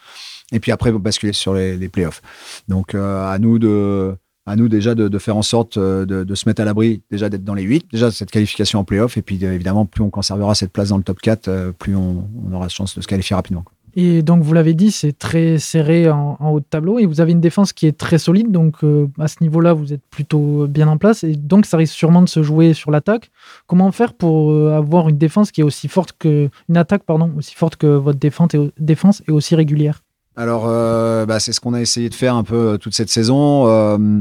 Et 0.54 0.60
puis 0.60 0.72
après, 0.72 0.92
vous 0.92 1.00
basculez 1.00 1.34
sur 1.34 1.54
les, 1.56 1.76
les 1.76 1.90
playoffs. 1.90 2.22
Donc, 2.68 2.96
euh, 2.96 3.28
à 3.28 3.40
nous 3.40 3.58
de, 3.58 4.16
à 4.46 4.56
nous 4.56 4.70
déjà 4.70 4.94
de, 4.94 5.18
faire 5.18 5.36
en 5.36 5.42
sorte 5.42 5.78
euh, 5.78 6.06
de, 6.06 6.36
se 6.36 6.48
mettre 6.48 6.62
à 6.62 6.66
l'abri, 6.66 7.02
déjà 7.12 7.28
d'être 7.28 7.44
dans 7.44 7.56
les 7.56 7.64
8, 7.64 7.88
déjà 7.92 8.12
cette 8.12 8.32
qualification 8.32 8.80
en 8.80 8.84
playoff. 8.84 9.18
Et 9.18 9.24
puis, 9.24 9.44
évidemment, 9.44 9.86
plus 9.86 10.04
on 10.04 10.12
conservera 10.12 10.54
cette 10.54 10.72
place 10.72 10.90
dans 10.90 10.98
le 10.98 11.04
top 11.04 11.20
4, 11.20 11.48
euh, 11.48 11.72
plus 11.72 11.96
on, 11.96 12.30
aura 12.54 12.68
de 12.68 12.72
chance 12.72 12.96
de 12.96 13.02
se 13.02 13.08
qualifier 13.08 13.36
rapidement. 13.36 13.66
Et 13.96 14.22
donc, 14.22 14.44
vous 14.44 14.54
l'avez 14.54 14.76
dit, 14.76 14.92
c'est 14.92 15.18
très 15.18 15.58
serré 15.58 16.10
en, 16.10 16.38
haut 16.40 16.60
de 16.60 16.66
tableau 16.66 16.98
et 16.98 17.06
vous 17.06 17.20
avez 17.22 17.32
une 17.32 17.42
défense 17.42 17.74
qui 17.74 17.86
est 17.88 17.98
très 17.98 18.18
solide. 18.18 18.52
Donc, 18.52 18.78
à 19.20 19.28
ce 19.28 19.36
niveau-là, 19.42 19.74
vous 19.74 19.94
êtes 19.94 20.02
plutôt 20.10 20.66
bien 20.68 20.88
en 20.88 20.98
place. 20.98 21.24
Et 21.24 21.36
donc, 21.36 21.68
ça 21.68 21.78
risque 21.78 21.94
sûrement 21.94 22.24
de 22.24 22.30
se 22.30 22.42
jouer 22.42 22.74
sur 22.74 22.90
l'attaque. 22.90 23.30
Comment 23.68 23.92
faire 23.92 24.16
pour 24.16 24.52
avoir 24.72 25.10
une 25.10 25.20
défense 25.20 25.52
qui 25.52 25.62
est 25.62 25.64
aussi 25.64 25.88
forte 25.88 26.14
que. 26.18 26.50
Une 26.70 26.78
attaque, 26.78 27.04
pardon, 27.04 27.32
aussi 27.38 27.54
forte 27.54 27.76
que 27.76 27.86
votre 27.86 28.18
défense 28.18 28.50
défense 28.80 29.22
est 29.28 29.32
aussi 29.32 29.54
régulière? 29.54 30.02
Alors, 30.36 30.64
euh, 30.68 31.26
bah, 31.26 31.40
c'est 31.40 31.54
ce 31.54 31.60
qu'on 31.60 31.74
a 31.74 31.82
essayé 31.82 32.10
de 32.10 32.16
faire 32.16 32.36
un 32.36 32.44
peu 32.44 32.74
euh, 32.74 32.78
toute 32.78 32.96
cette 32.96 33.10
saison. 33.10 33.68
Euh, 33.68 34.20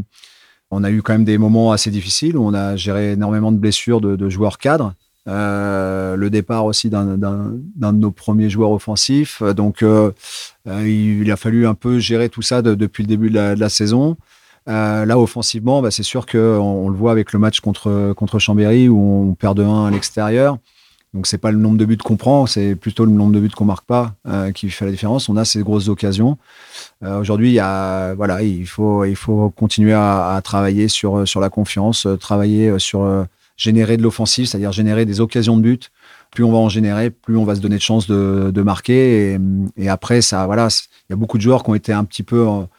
on 0.70 0.84
a 0.84 0.90
eu 0.90 1.02
quand 1.02 1.14
même 1.14 1.24
des 1.24 1.38
moments 1.38 1.72
assez 1.72 1.90
difficiles 1.90 2.36
où 2.36 2.46
on 2.46 2.54
a 2.54 2.76
géré 2.76 3.12
énormément 3.12 3.52
de 3.52 3.58
blessures 3.58 4.00
de, 4.00 4.28
joueurs 4.28 4.58
cadres. 4.58 4.94
le 5.26 6.28
départ 6.28 6.64
aussi 6.64 6.88
d'un 6.88 7.04
de 7.16 7.90
nos 7.92 8.10
premiers 8.10 8.48
joueurs 8.48 8.70
offensifs. 8.70 9.42
Donc, 9.42 9.84
il, 10.66 11.30
a 11.30 11.36
fallu 11.36 11.66
un 11.66 11.74
peu 11.74 11.98
gérer 11.98 12.30
tout 12.30 12.40
ça 12.40 12.62
depuis 12.62 13.02
le 13.02 13.08
début 13.08 13.28
de 13.28 13.38
la, 13.38 13.68
saison. 13.68 14.16
là, 14.66 15.18
offensivement, 15.18 15.82
bah, 15.82 15.90
c'est 15.90 16.02
sûr 16.02 16.24
qu'on 16.24 16.38
on 16.38 16.88
le 16.88 16.96
voit 16.96 17.12
avec 17.12 17.34
le 17.34 17.38
match 17.38 17.60
contre, 17.60 18.14
contre 18.16 18.38
Chambéry 18.38 18.88
où 18.88 19.30
on 19.30 19.34
perd 19.34 19.58
de 19.58 19.64
1 19.64 19.86
à 19.88 19.90
l'extérieur. 19.90 20.56
Donc 21.14 21.26
c'est 21.26 21.38
pas 21.38 21.50
le 21.50 21.58
nombre 21.58 21.76
de 21.76 21.84
buts 21.84 21.98
qu'on 21.98 22.16
prend, 22.16 22.46
c'est 22.46 22.74
plutôt 22.74 23.04
le 23.04 23.12
nombre 23.12 23.32
de 23.32 23.40
buts 23.40 23.50
qu'on 23.50 23.66
marque 23.66 23.84
pas 23.84 24.14
euh, 24.26 24.50
qui 24.50 24.70
fait 24.70 24.86
la 24.86 24.90
différence. 24.90 25.28
On 25.28 25.36
a 25.36 25.44
ces 25.44 25.62
grosses 25.62 25.88
occasions. 25.88 26.38
Euh, 27.04 27.20
aujourd'hui, 27.20 27.50
il 27.50 27.54
y 27.54 27.60
a, 27.60 28.14
voilà, 28.14 28.42
il 28.42 28.66
faut, 28.66 29.04
il 29.04 29.16
faut 29.16 29.50
continuer 29.50 29.92
à, 29.92 30.40
travailler 30.42 30.88
sur 30.88 31.28
sur 31.28 31.40
la 31.40 31.50
confiance, 31.50 32.06
euh, 32.06 32.16
travailler 32.16 32.78
sur 32.78 33.26
générer 33.58 33.98
de 33.98 34.02
l'offensive, 34.02 34.46
c'est-à-dire 34.46 34.72
générer 34.72 35.04
des 35.04 35.20
occasions 35.20 35.58
de 35.58 35.62
but. 35.62 35.90
Plus 36.30 36.44
on 36.44 36.52
va 36.52 36.58
en 36.58 36.70
générer, 36.70 37.10
plus 37.10 37.36
on 37.36 37.44
va 37.44 37.56
se 37.56 37.60
donner 37.60 37.76
de 37.76 37.82
chances 37.82 38.06
de, 38.06 38.50
de 38.50 38.62
marquer. 38.62 39.34
Et, 39.34 39.38
et, 39.76 39.88
après, 39.90 40.22
ça, 40.22 40.46
voilà, 40.46 40.68
il 40.70 41.12
y 41.12 41.12
a 41.12 41.16
beaucoup 41.16 41.36
de 41.36 41.42
joueurs 41.42 41.62
qui 41.62 41.68
ont 41.68 41.74
été 41.74 41.92
un 41.92 42.04
petit 42.04 42.22
peu 42.22 42.46
en, 42.46 42.70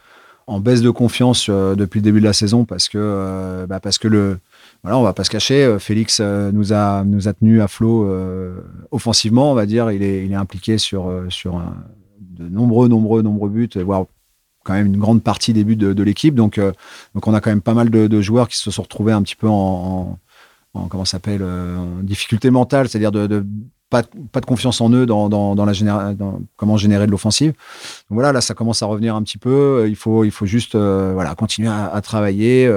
en 0.47 0.59
baisse 0.59 0.81
de 0.81 0.89
confiance 0.89 1.51
depuis 1.51 1.99
le 1.99 2.03
début 2.03 2.19
de 2.19 2.25
la 2.25 2.33
saison 2.33 2.65
parce 2.65 2.89
que, 2.89 3.65
bah 3.69 3.79
parce 3.79 3.99
que 3.99 4.07
le 4.07 4.39
voilà, 4.83 4.97
on 4.97 5.03
va 5.03 5.13
pas 5.13 5.23
se 5.23 5.29
cacher. 5.29 5.63
Euh, 5.63 5.79
Félix 5.79 6.19
euh, 6.19 6.51
nous 6.51 6.73
a 6.73 7.05
nous 7.05 7.27
a 7.29 7.33
tenu 7.33 7.61
à 7.61 7.67
flot 7.67 8.05
euh, 8.05 8.61
offensivement, 8.91 9.51
on 9.51 9.55
va 9.55 9.65
dire. 9.65 9.91
Il 9.91 10.03
est, 10.03 10.25
il 10.25 10.31
est 10.31 10.35
impliqué 10.35 10.77
sur 10.77 11.11
sur 11.29 11.61
de 12.19 12.49
nombreux 12.49 12.89
nombreux 12.89 13.21
nombreux 13.21 13.49
buts, 13.49 13.69
voire 13.77 14.05
quand 14.65 14.73
même 14.73 14.87
une 14.87 14.97
grande 14.97 15.23
partie 15.23 15.53
des 15.53 15.63
buts 15.63 15.77
de, 15.77 16.03
l'équipe. 16.03 16.35
Donc 16.35 16.59
donc 16.59 17.27
on 17.27 17.33
a 17.33 17.39
quand 17.39 17.49
même 17.49 17.61
pas 17.61 17.73
mal 17.73 17.89
de, 17.89 18.21
joueurs 18.21 18.49
qui 18.49 18.57
se 18.57 18.71
sont 18.71 18.81
retrouvés 18.81 19.13
un 19.13 19.21
petit 19.21 19.35
peu 19.37 19.47
en, 19.47 20.19
comment 20.89 21.05
s'appelle 21.05 21.43
en 21.43 22.01
difficulté 22.03 22.49
mentale, 22.49 22.89
c'est-à-dire 22.89 23.11
de, 23.11 23.45
pas, 23.89 24.03
pas, 24.31 24.41
de 24.41 24.45
confiance 24.45 24.81
en 24.81 24.89
eux 24.89 25.05
dans, 25.05 25.29
dans, 25.29 25.65
la 25.65 26.13
dans 26.13 26.41
comment 26.57 26.75
générer 26.75 27.05
de 27.05 27.11
l'offensive. 27.11 27.51
Donc 27.51 28.15
voilà, 28.15 28.33
là 28.33 28.41
ça 28.41 28.53
commence 28.53 28.83
à 28.83 28.85
revenir 28.85 29.15
un 29.15 29.23
petit 29.23 29.37
peu. 29.37 29.85
Il 29.87 29.95
faut 29.95 30.25
il 30.25 30.31
faut 30.31 30.45
juste 30.45 30.75
voilà 30.75 31.35
continuer 31.35 31.69
à, 31.69 31.85
à 31.85 32.01
travailler 32.01 32.69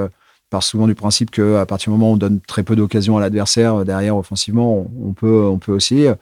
part 0.56 0.62
souvent 0.62 0.86
du 0.86 0.94
principe 0.94 1.30
qu'à 1.30 1.66
partir 1.66 1.92
du 1.92 1.98
moment 1.98 2.12
où 2.12 2.14
on 2.14 2.16
donne 2.16 2.40
très 2.40 2.62
peu 2.62 2.76
d'occasions 2.76 3.18
à 3.18 3.20
l'adversaire, 3.20 3.74
euh, 3.74 3.84
derrière, 3.84 4.16
offensivement, 4.16 4.88
on, 5.04 5.12
peut, 5.12 5.44
on 5.44 5.58
peut 5.58 5.72
aussi. 5.72 6.06
Euh, 6.06 6.14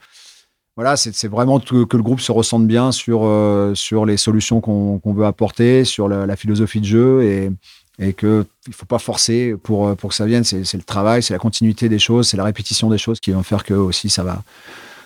voilà, 0.75 0.97
c'est 0.97 1.29
vraiment 1.29 1.61
que, 1.61 1.73
le 1.73 2.03
groupe 2.03 2.19
se 2.19 2.33
ressente 2.33 2.67
bien 2.67 2.91
sur, 2.91 3.21
euh, 3.23 3.73
sur 3.75 4.05
les 4.05 4.17
solutions 4.17 4.59
qu'on 4.59 5.13
veut 5.13 5.25
apporter, 5.25 5.85
sur 5.85 6.09
la, 6.09 6.35
philosophie 6.35 6.81
de 6.81 6.85
jeu 6.85 7.23
et, 7.23 7.49
et 7.97 8.11
qu'il 8.11 8.27
ne 8.67 8.73
faut 8.73 8.85
pas 8.85 8.99
forcer 8.99 9.55
pour, 9.63 9.95
pour 9.95 10.09
que 10.09 10.15
ça 10.17 10.25
vienne. 10.25 10.43
C'est 10.43 10.73
le 10.73 10.83
travail, 10.83 11.23
c'est 11.23 11.33
la 11.33 11.39
continuité 11.39 11.87
des 11.87 11.97
choses, 11.97 12.27
c'est 12.27 12.35
la 12.35 12.43
répétition 12.43 12.89
des 12.89 12.97
choses 12.97 13.21
qui 13.21 13.31
vont 13.31 13.41
faire 13.41 13.63
que 13.63 13.73
aussi 13.73 14.09
ça 14.09 14.25
va, 14.25 14.43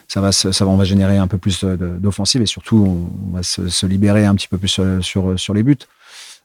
ça 0.08 0.22
va, 0.22 0.32
ça 0.32 0.50
va, 0.50 0.72
on 0.72 0.76
va 0.76 0.86
générer 0.86 1.18
un 1.18 1.28
peu 1.28 1.38
plus 1.38 1.64
d'offensive 1.64 2.42
et 2.42 2.48
surtout 2.48 3.12
on, 3.32 3.36
va 3.36 3.44
se, 3.44 3.86
libérer 3.86 4.26
un 4.26 4.34
petit 4.34 4.48
peu 4.48 4.58
plus 4.58 4.82
sur, 5.02 5.40
sur 5.40 5.54
les 5.54 5.62
buts. 5.62 5.78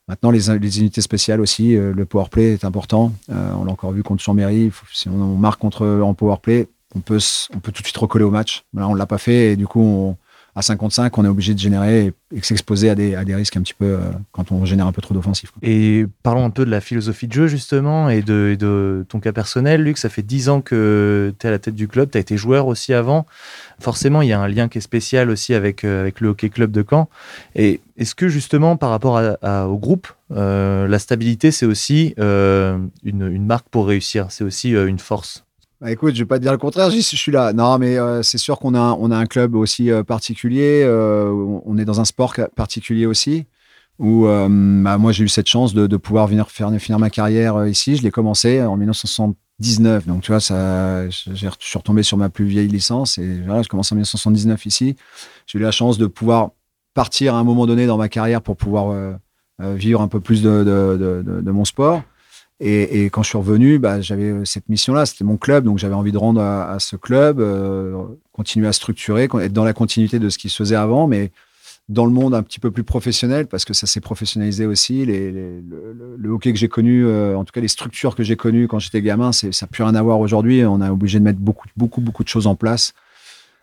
Maintenant, 0.07 0.31
les, 0.31 0.51
unités 0.51 1.01
spéciales 1.01 1.41
aussi, 1.41 1.77
euh, 1.77 1.93
le 1.95 2.05
power 2.05 2.27
play 2.31 2.53
est 2.53 2.65
important. 2.65 3.13
Euh, 3.31 3.53
on 3.59 3.65
l'a 3.65 3.73
encore 3.73 3.93
vu 3.93 4.03
contre 4.03 4.23
Chambéry. 4.23 4.71
Si 4.93 5.09
on, 5.09 5.37
marque 5.37 5.61
contre, 5.61 5.87
en 6.01 6.13
power 6.13 6.37
play, 6.43 6.69
on 6.95 7.01
peut, 7.01 7.19
on 7.55 7.61
tout 7.61 7.71
de 7.71 7.77
suite 7.77 7.97
recoller 7.97 8.25
au 8.25 8.31
match. 8.31 8.65
Là, 8.75 8.87
on 8.89 8.93
ne 8.93 8.99
l'a 8.99 9.07
pas 9.07 9.19
fait 9.19 9.53
et 9.53 9.57
du 9.57 9.67
coup, 9.67 9.81
on, 9.81 10.17
à 10.57 10.63
55, 10.63 11.19
on 11.19 11.25
est 11.25 11.29
obligé 11.29 11.53
de 11.53 11.59
générer 11.59 12.13
et, 12.33 12.43
s'exposer 12.43 12.89
à 12.89 12.95
des, 12.95 13.35
risques 13.35 13.57
un 13.57 13.63
petit 13.63 13.75
peu 13.75 13.87
euh, 13.87 13.99
quand 14.31 14.53
on 14.53 14.65
génère 14.65 14.87
un 14.87 14.93
peu 14.93 15.03
trop 15.03 15.13
d'offensif. 15.13 15.51
Et 15.63 16.07
parlons 16.23 16.45
un 16.45 16.51
peu 16.51 16.65
de 16.65 16.71
la 16.71 16.81
philosophie 16.81 17.27
de 17.27 17.33
jeu, 17.33 17.47
justement, 17.49 18.09
et 18.09 18.23
de, 18.23 18.57
de 18.59 19.05
ton 19.09 19.19
cas 19.19 19.33
personnel. 19.33 19.83
Luc, 19.83 19.99
ça 19.99 20.09
fait 20.09 20.23
10 20.23 20.49
ans 20.49 20.61
que 20.61 21.35
tu 21.39 21.47
es 21.47 21.49
à 21.49 21.51
la 21.51 21.59
tête 21.59 21.75
du 21.75 21.89
club, 21.89 22.11
tu 22.11 22.19
as 22.19 22.21
été 22.21 22.37
joueur 22.37 22.69
aussi 22.69 22.95
avant. 22.95 23.27
Forcément, 23.81 24.23
il 24.23 24.29
y 24.29 24.33
a 24.33 24.41
un 24.41 24.49
lien 24.49 24.69
qui 24.69 24.79
est 24.79 24.83
spécial 24.83 25.29
aussi 25.29 25.55
avec, 25.55 25.85
euh, 25.85 26.11
le 26.21 26.29
Hockey 26.29 26.51
Club 26.51 26.71
de 26.71 26.85
Caen. 26.89 27.09
Et 27.57 27.81
est-ce 27.97 28.15
que, 28.15 28.29
justement, 28.29 28.77
par 28.77 28.91
rapport 28.91 29.21
au 29.69 29.79
groupe, 29.79 30.07
euh, 30.31 30.87
la 30.87 31.01
stabilité, 31.01 31.51
c'est 31.51 31.67
aussi 31.67 32.15
une 32.17 33.47
marque 33.47 33.69
pour 33.71 33.89
réussir, 33.89 34.27
c'est 34.31 34.45
aussi 34.45 34.71
une 34.71 35.01
force? 35.01 35.44
Bah, 35.85 35.91
écoute, 35.91 36.15
je 36.15 36.21
vais 36.21 36.27
pas 36.27 36.39
te 36.39 36.43
dire 36.43 36.53
le 36.53 36.57
contraire, 36.57 36.89
je 36.91 36.99
suis 36.99 37.31
là. 37.31 37.53
Non, 37.53 37.77
mais 37.77 37.99
euh, 37.99 38.23
c'est 38.23 38.39
sûr 38.39 38.59
qu'on 38.59 38.75
a, 38.75 38.97
on 38.99 39.11
a 39.11 39.19
un 39.19 39.27
club 39.27 39.55
aussi 39.55 39.91
euh, 39.91 40.03
particulier. 40.03 40.83
Euh, 40.83 41.31
on 41.67 41.77
est 41.77 41.85
dans 41.85 42.01
un 42.01 42.07
sport 42.07 42.35
particulier 42.57 43.05
aussi. 43.05 43.45
Où 43.99 44.25
bah, 44.25 44.97
moi, 44.97 45.13
j'ai 45.13 45.25
eu 45.25 45.29
cette 45.29 45.47
chance 45.47 45.75
de, 45.75 45.97
pouvoir 45.99 46.27
venir 46.27 46.51
finir 46.51 46.99
ma 46.99 47.11
carrière 47.11 47.67
ici. 47.67 47.97
Je 47.97 48.03
l'ai 48.03 48.11
commencé 48.11 48.63
en 48.63 48.79
1979. 48.79 50.07
Donc, 50.07 50.23
tu 50.23 50.33
vois, 50.33 50.39
je 50.39 51.11
suis 51.61 51.79
retombé 51.79 52.03
sur 52.03 52.17
ma 52.17 52.31
plus 52.31 52.47
vieille 52.47 52.67
licence. 52.67 53.19
Et 53.19 53.43
je 53.45 53.69
commence 53.69 53.93
en 53.93 53.97
1979 53.97 54.65
ici. 54.65 54.97
J'ai 55.47 55.59
eu 55.59 55.63
la 55.63 55.71
chance 55.71 55.99
de 55.99 56.07
pouvoir 56.07 56.53
partir 56.95 57.35
à 57.35 57.39
un 57.39 57.45
moment 57.45 57.67
donné 57.67 57.87
dans 57.87 57.99
ma 57.99 58.09
carrière 58.09 58.41
pour 58.41 58.57
pouvoir 58.57 59.19
vivre 59.61 60.01
un 60.01 60.09
peu 60.09 60.21
plus 60.21 60.43
de 60.43 61.51
mon 61.51 61.67
sport. 61.67 62.03
Et, 62.61 63.07
quand 63.07 63.23
je 63.23 63.31
suis 63.31 63.39
revenu, 63.39 63.79
bah, 63.79 64.01
j'avais 64.01 64.31
euh, 64.31 64.45
cette 64.45 64.69
mission-là, 64.69 65.07
c'était 65.07 65.25
mon 65.25 65.37
club, 65.37 65.65
donc 65.65 65.79
j'avais 65.79 65.95
envie 65.95 66.13
de 66.13 66.19
rendre 66.19 66.41
à, 66.41 66.79
ce 66.79 66.95
club, 66.95 67.41
euh, 67.41 68.05
continuer 68.33 68.69
à 68.69 68.73
structurer, 68.73 69.25
être 69.25 69.53
dans 69.53 69.65
la 69.65 69.73
continuité 69.73 70.21
de 70.21 70.29
ce 70.29 70.39
qui 70.39 70.49
se 70.49 70.57
faisait 70.57 70.77
avant, 70.77 71.09
mais 71.09 71.33
dans 71.89 72.07
le 72.07 72.13
monde 72.13 72.33
un 72.33 72.43
petit 72.43 72.61
peu 72.61 72.71
plus 72.71 72.85
professionnel, 72.85 73.49
parce 73.49 73.65
que 73.65 73.75
ça 73.75 73.87
s'est 73.87 74.01
professionnalisé 74.01 74.67
aussi. 74.67 75.05
le, 75.05 76.31
hockey 76.31 76.53
que 76.53 76.59
j'ai 76.59 76.69
connu, 76.69 77.05
euh, 77.05 77.37
en 77.37 77.45
tout 77.45 77.53
cas 77.53 77.61
les 77.61 77.69
structures 77.69 78.15
que 78.15 78.23
j'ai 78.23 78.37
connues 78.37 78.69
quand 78.69 78.79
j'étais 78.79 79.03
gamin, 79.03 79.33
ça 79.33 79.49
n'a 79.49 79.67
plus 79.67 79.83
rien 79.83 79.95
à 79.95 80.03
voir 80.03 80.21
aujourd'hui. 80.21 80.65
On 80.65 80.81
a 80.81 80.93
obligé 80.93 81.19
de 81.19 81.25
mettre 81.25 81.41
beaucoup, 81.41 81.67
beaucoup, 81.77 82.01
beaucoup 82.01 82.23
de 82.23 82.29
choses 82.29 82.47
en 82.47 82.55
place. 82.55 82.95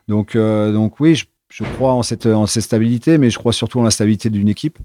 Donc, 0.09 0.35
donc 0.35 0.99
oui, 0.99 1.15
je, 1.15 1.25
je 1.49 1.63
crois 1.63 1.93
en 1.93 2.03
cette, 2.03 2.25
en 2.25 2.45
cette 2.45 2.63
stabilité, 2.63 3.17
mais 3.17 3.29
je 3.29 3.39
crois 3.39 3.53
surtout 3.53 3.79
en 3.79 3.83
la 3.83 3.91
stabilité 3.91 4.29
d'une 4.29 4.49
équipe 4.49 4.77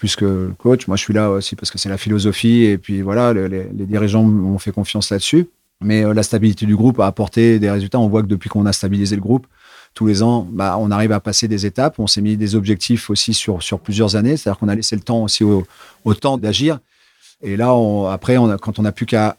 plus 0.00 0.16
que 0.16 0.50
coach. 0.58 0.88
Moi, 0.88 0.96
je 0.96 1.02
suis 1.02 1.12
là 1.12 1.30
aussi 1.30 1.54
parce 1.54 1.70
que 1.70 1.78
c'est 1.78 1.90
la 1.90 1.98
philosophie 1.98 2.64
et 2.64 2.78
puis 2.78 3.02
voilà, 3.02 3.32
les, 3.34 3.66
dirigeants 3.72 4.24
m'ont 4.24 4.58
fait 4.58 4.72
confiance 4.72 5.10
là-dessus. 5.10 5.46
Mais 5.82 6.04
euh, 6.04 6.14
la 6.14 6.22
stabilité 6.22 6.66
du 6.66 6.74
groupe 6.74 6.98
a 7.00 7.06
apporté 7.06 7.58
des 7.58 7.70
résultats. 7.70 7.98
On 8.00 8.08
voit 8.08 8.22
que 8.22 8.26
depuis 8.26 8.48
qu'on 8.48 8.66
a 8.66 8.72
stabilisé 8.72 9.14
le 9.14 9.22
groupe, 9.22 9.46
tous 9.94 10.06
les 10.06 10.22
ans, 10.22 10.48
bah, 10.50 10.76
on 10.78 10.90
arrive 10.90 11.12
à 11.12 11.20
passer 11.20 11.48
des 11.48 11.66
étapes. 11.66 11.98
On 11.98 12.06
s'est 12.06 12.22
mis 12.22 12.36
des 12.36 12.54
objectifs 12.54 13.10
aussi 13.10 13.34
sur, 13.34 13.62
sur 13.62 13.78
plusieurs 13.78 14.16
années. 14.16 14.36
C'est-à-dire 14.36 14.58
qu'on 14.58 14.68
a 14.68 14.74
laissé 14.74 14.96
le 14.96 15.02
temps 15.02 15.22
aussi 15.22 15.44
au, 15.44 15.64
temps 16.14 16.38
d'agir. 16.38 16.78
Et 17.42 17.56
là, 17.56 17.74
on, 17.74 18.06
après, 18.06 18.38
on 18.38 18.48
a, 18.48 18.56
quand 18.56 18.78
on 18.78 18.82
n'a 18.82 18.92
plus 18.92 19.06
qu'à 19.06 19.36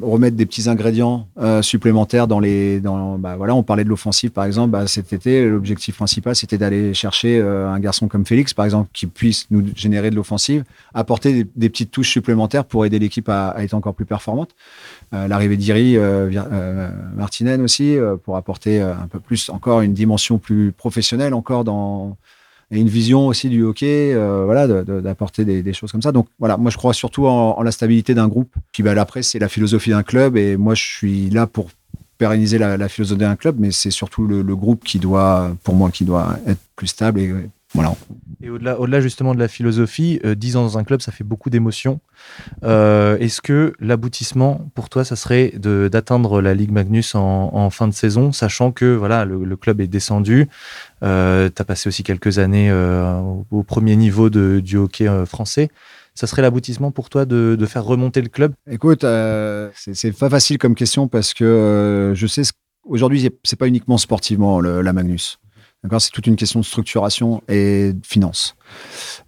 remettre 0.00 0.36
des 0.36 0.46
petits 0.46 0.68
ingrédients 0.68 1.28
euh, 1.38 1.62
supplémentaires 1.62 2.26
dans 2.26 2.40
les. 2.40 2.80
Dans, 2.80 3.18
bah, 3.18 3.36
voilà, 3.36 3.54
on 3.54 3.62
parlait 3.62 3.84
de 3.84 3.88
l'offensive 3.88 4.30
par 4.30 4.44
exemple. 4.44 4.70
Bah, 4.70 4.86
cet 4.86 5.12
été, 5.12 5.48
l'objectif 5.48 5.96
principal, 5.96 6.34
c'était 6.34 6.58
d'aller 6.58 6.94
chercher 6.94 7.38
euh, 7.38 7.68
un 7.68 7.78
garçon 7.78 8.08
comme 8.08 8.24
Félix, 8.24 8.54
par 8.54 8.64
exemple, 8.64 8.90
qui 8.92 9.06
puisse 9.06 9.46
nous 9.50 9.64
générer 9.74 10.10
de 10.10 10.16
l'offensive, 10.16 10.64
apporter 10.94 11.46
des, 11.56 11.68
petites 11.68 11.90
touches 11.90 12.10
supplémentaires 12.10 12.64
pour 12.64 12.84
aider 12.84 12.98
l'équipe 12.98 13.28
à, 13.28 13.54
être 13.58 13.74
encore 13.74 13.94
plus 13.94 14.06
performante. 14.06 14.50
Euh, 15.14 15.28
l'arrivée 15.28 15.56
d'Iri, 15.56 15.96
Martinen 17.16 17.60
aussi, 17.62 17.96
pour 18.24 18.36
apporter 18.36 18.80
un 18.80 19.06
peu 19.10 19.20
plus, 19.20 19.50
encore 19.50 19.80
une 19.80 19.94
dimension 19.94 20.38
plus 20.38 20.72
professionnelle 20.72 21.34
encore 21.34 21.64
dans 21.64 22.16
et 22.72 22.80
une 22.80 22.88
vision 22.88 23.26
aussi 23.26 23.50
du 23.50 23.62
hockey, 23.62 24.14
euh, 24.14 24.44
voilà, 24.46 24.66
d'apporter 24.66 25.44
des, 25.44 25.72
choses 25.74 25.92
comme 25.92 26.00
ça. 26.00 26.10
Donc 26.10 26.26
voilà, 26.38 26.56
moi 26.56 26.70
je 26.70 26.78
crois 26.78 26.94
surtout 26.94 27.26
en, 27.26 27.62
la 27.62 27.70
stabilité 27.70 28.14
d'un 28.14 28.28
groupe. 28.28 28.54
Puis 28.72 28.82
bah, 28.82 28.94
après, 28.96 29.22
c'est 29.22 29.38
la 29.38 29.48
philosophie 29.48 29.90
d'un 29.90 30.02
club 30.02 30.38
et 30.38 30.56
moi 30.56 30.74
je 30.74 30.82
suis 30.82 31.28
là 31.28 31.46
pour 31.46 31.68
pérenniser 32.16 32.56
la, 32.56 32.88
philosophie 32.88 33.20
d'un 33.20 33.36
club, 33.36 33.56
mais 33.58 33.72
c'est 33.72 33.90
surtout 33.90 34.26
le, 34.26 34.56
groupe 34.56 34.84
qui 34.84 34.98
doit, 34.98 35.54
pour 35.64 35.74
moi, 35.74 35.90
qui 35.90 36.04
doit 36.04 36.38
être 36.46 36.60
plus 36.74 36.86
stable 36.86 37.20
et 37.20 37.34
voilà. 37.74 37.94
Et 38.42 38.50
au-delà, 38.50 38.78
au-delà 38.78 39.00
justement 39.00 39.34
de 39.34 39.38
la 39.38 39.48
philosophie, 39.48 40.20
euh, 40.24 40.34
10 40.34 40.56
ans 40.56 40.62
dans 40.62 40.78
un 40.78 40.84
club, 40.84 41.00
ça 41.00 41.12
fait 41.12 41.24
beaucoup 41.24 41.48
d'émotions. 41.48 42.00
Euh, 42.64 43.16
est-ce 43.18 43.40
que 43.40 43.72
l'aboutissement 43.78 44.68
pour 44.74 44.88
toi, 44.88 45.04
ça 45.04 45.16
serait 45.16 45.52
de, 45.56 45.88
d'atteindre 45.90 46.40
la 46.40 46.54
Ligue 46.54 46.72
Magnus 46.72 47.14
en, 47.14 47.70
fin 47.70 47.88
de 47.88 47.94
saison, 47.94 48.32
sachant 48.32 48.72
que 48.72 48.94
voilà, 48.94 49.24
le, 49.24 49.56
club 49.56 49.80
est 49.80 49.86
descendu, 49.86 50.48
euh, 51.02 51.48
tu 51.54 51.62
as 51.62 51.64
passé 51.64 51.88
aussi 51.88 52.02
quelques 52.02 52.38
années 52.38 52.68
euh, 52.70 53.20
au, 53.50 53.62
premier 53.62 53.96
niveau 53.96 54.28
de, 54.28 54.60
du 54.60 54.76
hockey 54.76 55.08
français. 55.26 55.70
Ça 56.14 56.26
serait 56.26 56.42
l'aboutissement 56.42 56.90
pour 56.90 57.08
toi 57.08 57.24
de, 57.24 57.56
de, 57.58 57.66
faire 57.66 57.84
remonter 57.84 58.20
le 58.20 58.28
club? 58.28 58.52
Écoute, 58.70 59.02
c'est, 59.02 59.94
c'est 59.94 60.12
pas 60.12 60.28
facile 60.28 60.58
comme 60.58 60.74
question 60.74 61.08
parce 61.08 61.32
que 61.32 62.12
je 62.14 62.26
sais, 62.26 62.42
aujourd'hui, 62.84 63.30
c'est 63.44 63.58
pas 63.58 63.68
uniquement 63.68 63.96
sportivement 63.98 64.60
la 64.60 64.92
Magnus. 64.92 65.38
C'est 65.98 66.12
toute 66.12 66.28
une 66.28 66.36
question 66.36 66.60
de 66.60 66.64
structuration 66.64 67.42
et 67.48 67.92
de 67.92 68.06
finance. 68.06 68.54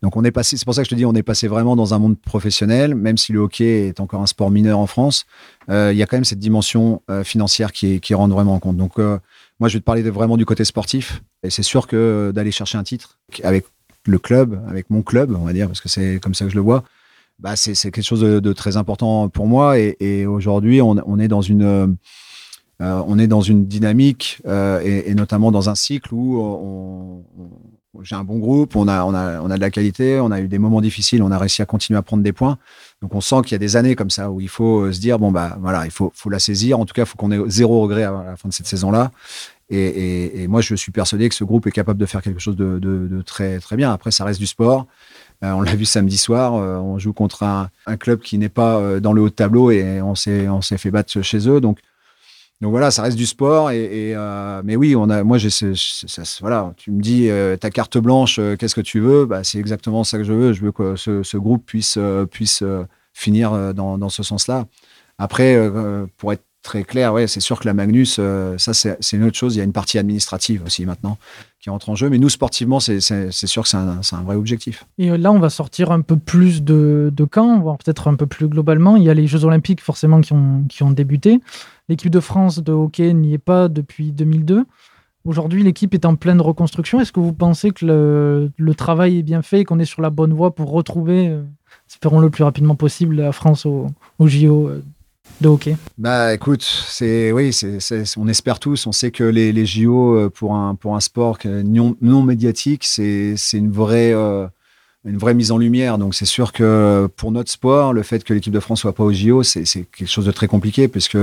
Donc 0.03 0.17
on 0.17 0.23
est 0.23 0.31
passé, 0.31 0.57
c'est 0.57 0.65
pour 0.65 0.75
ça 0.75 0.83
que 0.83 0.87
je 0.87 0.91
te 0.91 0.95
dis, 0.95 1.05
on 1.05 1.15
est 1.15 1.25
passé 1.25 1.49
vraiment 1.49 1.75
dans 1.75 1.95
un 1.95 1.99
monde 1.99 2.17
professionnel, 2.19 2.95
même 2.95 3.19
si 3.19 3.33
le 3.33 3.41
hockey 3.41 3.89
est 3.89 3.99
encore 3.99 4.23
un 4.23 4.27
sport 4.27 4.53
mineur 4.53 4.79
en 4.79 4.87
France, 4.87 5.27
euh, 5.69 5.91
il 5.93 5.99
y 5.99 6.03
a 6.03 6.07
quand 6.07 6.17
même 6.17 6.25
cette 6.25 6.39
dimension 6.39 7.03
euh, 7.11 7.25
financière 7.25 7.73
qui, 7.73 8.01
qui 8.01 8.15
rentre 8.15 8.35
vraiment 8.35 8.55
en 8.55 8.61
compte. 8.61 8.77
Donc 8.77 9.01
euh, 9.01 9.19
moi, 9.59 9.69
je 9.69 9.75
vais 9.75 9.81
te 9.81 9.85
parler 9.85 10.03
vraiment 10.03 10.37
du 10.37 10.45
côté 10.45 10.65
sportif. 10.65 11.23
Et 11.43 11.51
c'est 11.51 11.63
sûr 11.63 11.87
que 11.87 12.33
d'aller 12.35 12.53
chercher 12.53 12.79
un 12.79 12.85
titre 12.85 13.19
avec 13.43 13.67
le 14.07 14.19
club, 14.19 14.63
avec 14.69 14.91
mon 14.91 15.03
club, 15.03 15.37
on 15.37 15.45
va 15.45 15.53
dire, 15.53 15.67
parce 15.67 15.81
que 15.81 15.89
c'est 15.89 16.21
comme 16.23 16.35
ça 16.35 16.45
que 16.45 16.51
je 16.51 16.57
le 16.57 16.63
vois, 16.63 16.85
bah 17.39 17.57
c'est 17.57 17.75
quelque 17.75 18.03
chose 18.03 18.21
de, 18.21 18.53
très 18.53 18.77
important 18.77 19.29
pour 19.29 19.47
moi. 19.47 19.79
Et, 19.79 20.27
aujourd'hui, 20.27 20.81
on, 20.81 21.19
est 21.19 21.29
dans 21.29 21.43
une 21.43 21.97
euh, 22.85 23.03
on 23.07 23.19
est 23.19 23.27
dans 23.27 23.41
une 23.41 23.67
dynamique 23.67 24.43
euh, 24.47 24.81
et, 24.85 25.15
notamment 25.15 25.51
dans 25.51 25.71
un 25.71 25.75
cycle 25.75 26.13
où 26.13 27.25
j'ai 28.03 28.17
un 28.17 28.25
bon 28.25 28.39
groupe, 28.39 28.77
on 28.77 28.89
a, 28.89 29.05
on, 29.05 29.15
a, 29.15 29.41
on 29.41 29.51
a 29.51 29.57
de 29.57 29.61
la 29.61 29.71
qualité, 29.71 30.21
on 30.21 30.31
a 30.31 30.41
eu 30.41 30.49
des 30.49 30.59
moments 30.59 30.81
difficiles, 30.81 31.23
on 31.23 31.31
a 31.31 31.39
réussi 31.39 31.63
à 31.63 31.67
continuer 31.67 31.97
à 31.97 32.03
prendre 32.03 32.23
des 32.23 32.33
points. 32.33 32.59
Donc 33.01 33.15
on 33.15 33.21
sent 33.21 33.37
qu'il 33.43 33.53
y 33.53 33.55
a 33.55 33.59
des 33.59 33.77
années 33.77 33.95
comme 33.95 34.11
ça 34.11 34.31
où 34.31 34.41
il 34.41 34.49
faut 34.49 34.93
se 34.93 35.01
dire 35.01 35.19
bon 35.19 35.31
bah 35.33 35.57
voilà, 35.61 35.87
il 35.87 35.91
faut, 35.91 36.13
faut 36.15 36.29
la 36.29 36.39
saisir. 36.39 36.79
En 36.79 36.85
tout 36.85 36.93
cas, 36.93 37.03
il 37.03 37.07
faut 37.07 37.17
qu'on 37.17 37.31
ait 37.31 37.41
zéro 37.47 37.81
regret 37.81 38.03
à 38.03 38.25
la 38.25 38.37
fin 38.37 38.49
de 38.49 38.55
cette 38.55 38.67
saison-là. 38.67 39.13
Et, 39.71 40.47
moi, 40.47 40.61
je 40.61 40.75
suis 40.75 40.93
persuadé 40.93 41.29
que 41.29 41.35
ce 41.35 41.43
groupe 41.43 41.67
est 41.67 41.73
capable 41.73 41.99
de 41.99 42.05
faire 42.05 42.21
quelque 42.21 42.39
chose 42.39 42.57
de, 42.57 43.23
très 43.25 43.59
très 43.61 43.77
bien. 43.77 43.93
Après, 43.93 44.11
ça 44.11 44.25
reste 44.25 44.39
du 44.39 44.47
sport. 44.47 44.87
Euh, 45.43 45.53
on 45.53 45.63
l'a 45.63 45.75
vu 45.75 45.85
samedi 45.87 46.19
soir, 46.19 46.53
on 46.53 46.99
joue 46.99 47.13
contre 47.13 47.43
un, 47.45 47.71
un 47.87 47.97
club 47.97 48.21
qui 48.21 48.37
n'est 48.39 48.51
pas 48.51 49.01
dans 49.01 49.13
le 49.13 49.23
haut 49.23 49.29
de 49.31 49.35
tableau 49.35 49.71
et 49.71 50.03
on 50.03 50.15
s'est 50.15 50.49
on 50.49 50.61
s'est 50.61 50.79
fait 50.79 50.91
battre 50.91 51.23
chez 51.23 51.49
eux. 51.49 51.61
Donc 51.61 51.79
donc 52.61 52.71
voilà, 52.71 52.91
ça 52.91 53.03
reste 53.03 53.17
du 53.17 53.27
sport. 53.27 53.71
Et, 53.71 54.15
euh, 54.15 54.63
mais 54.65 54.77
oui, 54.77 54.97
on 54.97 55.11
a, 55.11 55.23
moi, 55.23 55.39
voilà, 56.41 56.73
tu 56.77 56.91
me 56.91 57.01
dis 57.01 57.29
euh, 57.29 57.57
ta 57.57 57.71
carte 57.71 57.99
blanche, 57.99 58.39
euh, 58.39 58.57
qu'est-ce 58.57 58.75
que 58.75 58.81
tu 58.81 59.01
veux? 59.01 59.27
Bah, 59.27 59.45
C'est 59.45 59.59
exactement 59.59 60.05
ça 60.05 60.19
que 60.19 60.25
je 60.25 60.33
veux. 60.33 60.53
Je 60.53 60.63
veux 60.63 60.73
que 60.73 60.97
ce, 60.97 61.37
groupe 61.37 61.67
puisse, 61.67 61.99
puisse 62.31 62.63
finir 63.13 63.75
dans, 63.75 63.99
dans 63.99 64.09
ce 64.09 64.23
sens-là. 64.23 64.67
Après, 65.19 65.59
pour 66.17 66.33
être 66.33 66.45
très 66.65 66.83
clair, 66.83 67.13
ouais, 67.13 67.29
c'est 67.29 67.41
sûr 67.41 67.61
que 67.61 67.67
la 67.67 67.75
Magnus, 67.75 68.21
ça, 68.59 68.75
c'est 68.75 68.99
une 69.13 69.25
autre 69.25 69.37
chose. 69.37 69.55
Il 69.55 69.59
y 69.59 69.61
a 69.61 69.65
une 69.65 69.73
partie 69.73 69.99
administrative 69.99 70.63
aussi 70.67 70.85
maintenant 70.85 71.19
qui 71.61 71.71
entre 71.71 71.89
en 71.91 71.95
jeu. 71.95 72.11
Mais 72.11 72.19
nous, 72.19 72.29
sportivement, 72.29 72.81
c'est 72.81 73.01
sûr 73.01 73.63
que 73.63 73.69
c'est 73.69 73.77
un, 73.77 74.23
vrai 74.23 74.37
objectif. 74.37 74.85
Et 74.99 75.17
là, 75.17 75.33
on 75.33 75.39
va 75.39 75.49
sortir 75.49 75.93
un 75.93 76.03
peu 76.03 76.17
plus 76.17 76.63
de, 76.63 77.11
de 77.15 77.25
camps, 77.25 77.59
voire 77.61 77.79
peut-être 77.79 78.09
un 78.09 78.17
peu 78.17 78.27
plus 78.27 78.49
globalement. 78.49 78.97
Il 78.97 79.05
y 79.05 79.11
a 79.11 79.15
les 79.15 79.27
Jeux 79.27 79.45
Olympiques, 79.45 79.81
forcément, 79.81 80.21
qui 80.21 80.33
ont, 80.33 80.65
qui 80.69 80.83
ont 80.83 80.91
débuté. 80.91 81.41
L'équipe 81.89 82.11
de 82.11 82.21
France 82.21 82.63
de 82.63 82.73
hockey 82.73 83.15
n'y 83.15 83.35
est 83.35 83.39
pas 83.39 83.69
depuis 83.69 84.13
2002. 84.13 84.65
Aujourd'hui, 85.25 85.63
l'équipe 85.63 85.95
est 85.95 86.05
en 86.05 86.17
pleine 86.17 86.41
reconstruction. 86.43 87.01
Est-ce 87.01 87.13
que 87.13 87.21
vous 87.21 87.33
pensez 87.33 87.71
que 87.71 88.51
le, 88.59 88.75
travail 88.75 89.19
est 89.19 89.23
bien 89.23 89.41
fait 89.41 89.61
et 89.61 89.65
qu'on 89.65 89.79
est 89.79 89.87
sur 89.87 90.03
la 90.03 90.11
bonne 90.11 90.35
voie 90.35 90.55
pour 90.55 90.71
retrouver, 90.71 91.29
euh, 91.29 91.43
espérons 91.89 92.21
le 92.21 92.29
plus 92.29 92.45
rapidement 92.45 92.75
possible, 92.75 93.17
la 93.17 93.33
France 93.33 93.65
au, 93.65 93.87
au 94.19 94.27
JO 94.27 94.69
euh, 94.69 94.85
de 95.41 95.75
Bah 95.99 96.33
écoute, 96.35 96.63
c'est 96.63 97.33
oui, 97.33 97.53
c'est, 97.53 98.05
on 98.17 98.29
espère 98.29 98.59
tous. 98.59 98.87
On 98.87 98.93
sait 98.93 99.11
que 99.11 99.25
les, 99.25 99.67
JO 99.67 100.17
euh, 100.17 100.31
pour 100.31 100.55
un 100.55 100.75
pour 100.75 100.97
un 100.97 101.01
sport 101.01 101.39
non, 101.45 101.97
non 102.01 102.23
médiatique, 102.23 102.85
c'est, 102.85 103.35
une 103.53 103.71
vraie 103.71 104.13
une 104.13 105.19
vraie 105.19 105.35
mise 105.35 105.51
en 105.51 105.59
lumière. 105.59 105.99
Donc 105.99 106.15
c'est 106.15 106.25
sûr 106.25 106.53
que 106.53 107.09
pour 107.17 107.33
notre 107.33 107.51
sport, 107.51 107.93
le 107.93 108.03
fait 108.03 108.25
que 108.25 108.33
l'équipe 108.33 108.53
de 108.53 108.61
France 108.61 108.81
soit 108.81 108.95
pas 108.95 109.05
au 109.05 109.13
JO, 109.13 109.43
c'est, 109.43 109.65
quelque 109.65 110.07
chose 110.07 110.27
de 110.27 110.33
très 110.33 110.47
compliqué 110.47 110.89
puisque 110.89 111.19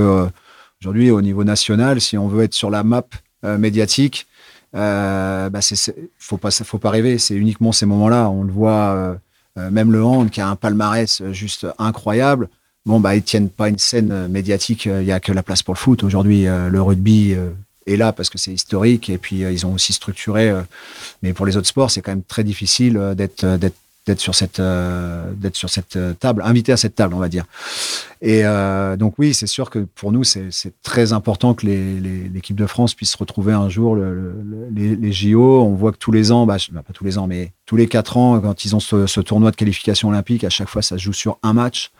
Aujourd'hui, 0.82 1.12
au 1.12 1.22
niveau 1.22 1.44
national, 1.44 2.00
si 2.00 2.18
on 2.18 2.26
veut 2.26 2.42
être 2.42 2.54
sur 2.54 2.68
la 2.68 2.82
map 2.82 3.04
euh, 3.44 3.56
médiatique, 3.56 4.26
euh, 4.74 5.48
bah 5.48 5.60
faut 6.18 6.38
pas, 6.38 6.50
faut 6.50 6.78
pas 6.78 6.90
rêver. 6.90 7.18
C'est 7.18 7.36
uniquement 7.36 7.70
ces 7.70 7.86
moments-là. 7.86 8.28
On 8.30 8.42
le 8.42 8.52
voit, 8.52 8.90
euh, 8.90 9.14
euh, 9.58 9.70
même 9.70 9.92
le 9.92 10.02
hand 10.02 10.28
qui 10.28 10.40
a 10.40 10.48
un 10.48 10.56
palmarès 10.56 11.22
juste 11.30 11.68
incroyable. 11.78 12.48
Bon, 12.84 13.00
bah, 13.00 13.14
ils 13.14 13.22
tiennent 13.22 13.48
pas 13.48 13.68
une 13.68 13.78
scène 13.78 14.28
médiatique. 14.28 14.86
Il 14.86 15.04
y 15.04 15.12
a 15.12 15.20
que 15.20 15.32
la 15.32 15.42
place 15.42 15.62
pour 15.62 15.74
le 15.74 15.78
foot. 15.78 16.02
Aujourd'hui, 16.02 16.46
le 16.46 16.82
rugby 16.82 17.36
est 17.86 17.96
là 17.96 18.12
parce 18.12 18.28
que 18.28 18.38
c'est 18.38 18.52
historique 18.52 19.08
et 19.08 19.18
puis 19.18 19.40
ils 19.40 19.66
ont 19.66 19.72
aussi 19.72 19.92
structuré. 19.92 20.52
mais 21.22 21.32
pour 21.32 21.46
les 21.46 21.56
autres 21.56 21.68
sports, 21.68 21.90
c'est 21.92 22.02
quand 22.02 22.10
même 22.10 22.24
très 22.24 22.42
difficile 22.42 23.14
d'être 23.16 24.20
sur 24.20 24.34
cette 24.34 24.58
euh, 24.60 25.32
d'être 25.34 25.56
sur 25.56 25.70
cette 25.70 25.96
euh, 25.96 26.12
table, 26.14 26.42
invité 26.44 26.72
à 26.72 26.76
cette 26.76 26.94
table, 26.94 27.14
on 27.14 27.18
va 27.18 27.28
dire. 27.28 27.44
Et 28.20 28.44
euh, 28.44 28.96
donc 28.96 29.14
oui, 29.18 29.32
c'est 29.34 29.46
sûr 29.46 29.70
que 29.70 29.80
pour 29.80 30.12
nous, 30.12 30.24
c'est 30.24 30.50
très 30.82 31.12
important 31.12 31.54
que 31.54 31.66
l'équipe 31.66 32.56
de 32.56 32.66
France 32.66 32.94
puisse 32.94 33.14
retrouver 33.14 33.52
un 33.52 33.68
jour 33.68 33.96
les, 33.96 35.12
JO. 35.12 35.62
On 35.62 35.74
voit 35.74 35.92
que 35.92 35.98
tous 35.98 36.12
les 36.12 36.32
ans, 36.32 36.46
bah, 36.46 36.56
bah, 36.72 36.82
pas 36.86 36.92
tous 36.92 37.04
les 37.04 37.18
ans, 37.18 37.26
mais 37.26 37.52
tous 37.66 37.76
les 37.76 37.86
quatre 37.86 38.16
ans, 38.16 38.40
quand 38.40 38.64
ils 38.64 38.74
ont 38.76 38.80
ce, 38.80 39.20
tournoi 39.20 39.50
de 39.50 39.56
qualification 39.56 40.08
olympique, 40.08 40.44
à 40.44 40.50
chaque 40.50 40.68
fois, 40.68 40.82
ça 40.82 40.98
se 40.98 41.02
joue 41.02 41.12
sur 41.12 41.38
un 41.42 41.52
match, 41.52 41.90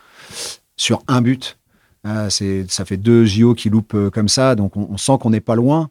sur 0.76 1.02
un 1.08 1.20
but. 1.22 1.58
c'est 2.28 2.64
ça 2.68 2.84
fait 2.84 2.96
deux 2.96 3.24
JO 3.24 3.54
qui 3.54 3.70
loupent 3.70 4.10
comme 4.10 4.28
ça, 4.28 4.54
donc 4.54 4.76
on, 4.76 4.96
sent 4.96 5.12
qu'on 5.20 5.30
n'est 5.30 5.40
pas 5.40 5.54
loin, 5.54 5.90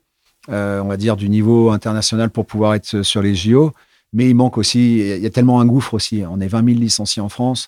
on 0.49 0.85
va 0.85 0.97
dire, 0.97 1.15
du 1.15 1.29
niveau 1.29 1.69
international 1.71 2.29
pour 2.29 2.45
pouvoir 2.45 2.75
être 2.75 3.03
sur 3.03 3.21
les 3.21 3.35
JO. 3.35 3.73
Mais 4.13 4.29
il 4.29 4.35
manque 4.35 4.57
aussi, 4.57 4.97
il 4.99 5.21
y 5.21 5.25
a 5.25 5.29
tellement 5.29 5.61
un 5.61 5.65
gouffre 5.65 5.93
aussi. 5.93 6.23
On 6.29 6.41
est 6.41 6.47
20 6.47 6.65
000 6.65 6.79
licenciés 6.79 7.21
en 7.21 7.29
France. 7.29 7.67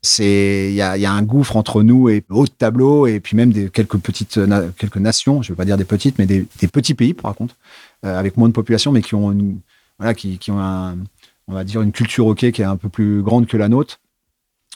C'est, 0.00 0.70
il 0.70 0.74
y 0.74 0.80
a, 0.80 1.12
un 1.12 1.22
gouffre 1.22 1.56
entre 1.56 1.82
nous 1.82 2.08
et 2.08 2.24
haut 2.30 2.46
de 2.46 2.50
tableau, 2.50 3.06
et 3.06 3.20
puis 3.20 3.36
même 3.36 3.52
des, 3.52 3.68
quelques 3.70 3.98
petites, 3.98 4.40
quelques 4.76 4.96
nations, 4.96 5.42
je 5.42 5.48
ne 5.48 5.52
veux 5.52 5.56
pas 5.56 5.64
dire 5.64 5.76
des 5.76 5.84
petites, 5.84 6.18
mais 6.18 6.26
des, 6.26 6.46
petits 6.72 6.94
pays, 6.94 7.14
par 7.14 7.36
contre, 7.36 7.56
euh, 8.04 8.18
avec 8.18 8.36
moins 8.36 8.48
de 8.48 8.52
population, 8.52 8.90
mais 8.90 9.02
qui 9.02 9.14
ont 9.14 9.30
une, 9.30 9.60
voilà, 9.98 10.14
qui, 10.14 10.38
qui 10.38 10.50
ont 10.50 10.58
on 11.48 11.54
va 11.54 11.64
dire 11.64 11.82
une 11.82 11.92
culture 11.92 12.26
hockey 12.26 12.52
qui 12.52 12.62
est 12.62 12.66
un 12.66 12.76
peu 12.76 12.88
plus 12.88 13.22
grande 13.22 13.46
que 13.46 13.56
la 13.56 13.68
nôtre. 13.68 14.00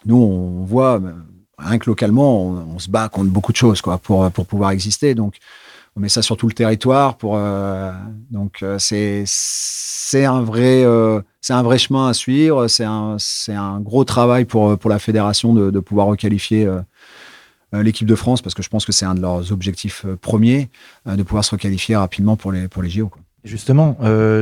Nous, 0.04 0.16
on 0.16 0.64
voit, 0.64 1.00
euh, 1.00 1.12
rien 1.58 1.78
que 1.78 1.88
localement, 1.88 2.46
on, 2.46 2.78
se 2.78 2.90
bat 2.90 3.08
contre 3.08 3.30
beaucoup 3.30 3.52
de 3.52 3.56
choses, 3.56 3.80
quoi, 3.80 3.98
pour, 3.98 4.30
pour 4.30 4.46
pouvoir 4.46 4.70
exister. 4.70 5.14
Donc, 5.14 5.36
on 5.96 6.00
met 6.00 6.08
ça 6.08 6.22
sur 6.22 6.36
tout 6.36 6.46
le 6.46 6.52
territoire 6.52 7.16
euh, 7.24 7.92
donc 8.30 8.62
euh, 8.62 8.76
c'est 8.78 10.24
un 10.24 10.42
vrai 10.42 10.84
euh, 10.84 11.20
un 11.48 11.62
vrai 11.62 11.78
chemin 11.78 12.08
à 12.08 12.12
suivre 12.12 12.68
c'est 12.68 12.84
un 12.84 13.16
un 13.48 13.80
gros 13.80 14.04
travail 14.04 14.44
pour 14.44 14.78
pour 14.78 14.90
la 14.90 14.98
fédération 14.98 15.54
de, 15.54 15.70
de 15.70 15.80
pouvoir 15.80 16.06
requalifier 16.08 16.68
l'équipe 17.72 18.06
de 18.06 18.14
France 18.14 18.42
parce 18.42 18.54
que 18.54 18.62
je 18.62 18.68
pense 18.68 18.84
que 18.84 18.92
c'est 18.92 19.06
un 19.06 19.14
de 19.14 19.20
leurs 19.20 19.52
objectifs 19.52 20.04
premiers 20.20 20.70
de 21.06 21.22
pouvoir 21.22 21.44
se 21.44 21.52
requalifier 21.52 21.96
rapidement 21.96 22.36
pour 22.36 22.52
les 22.52 22.68
pour 22.68 22.82
les 22.82 22.90
JO. 22.90 23.10
Justement, 23.44 23.96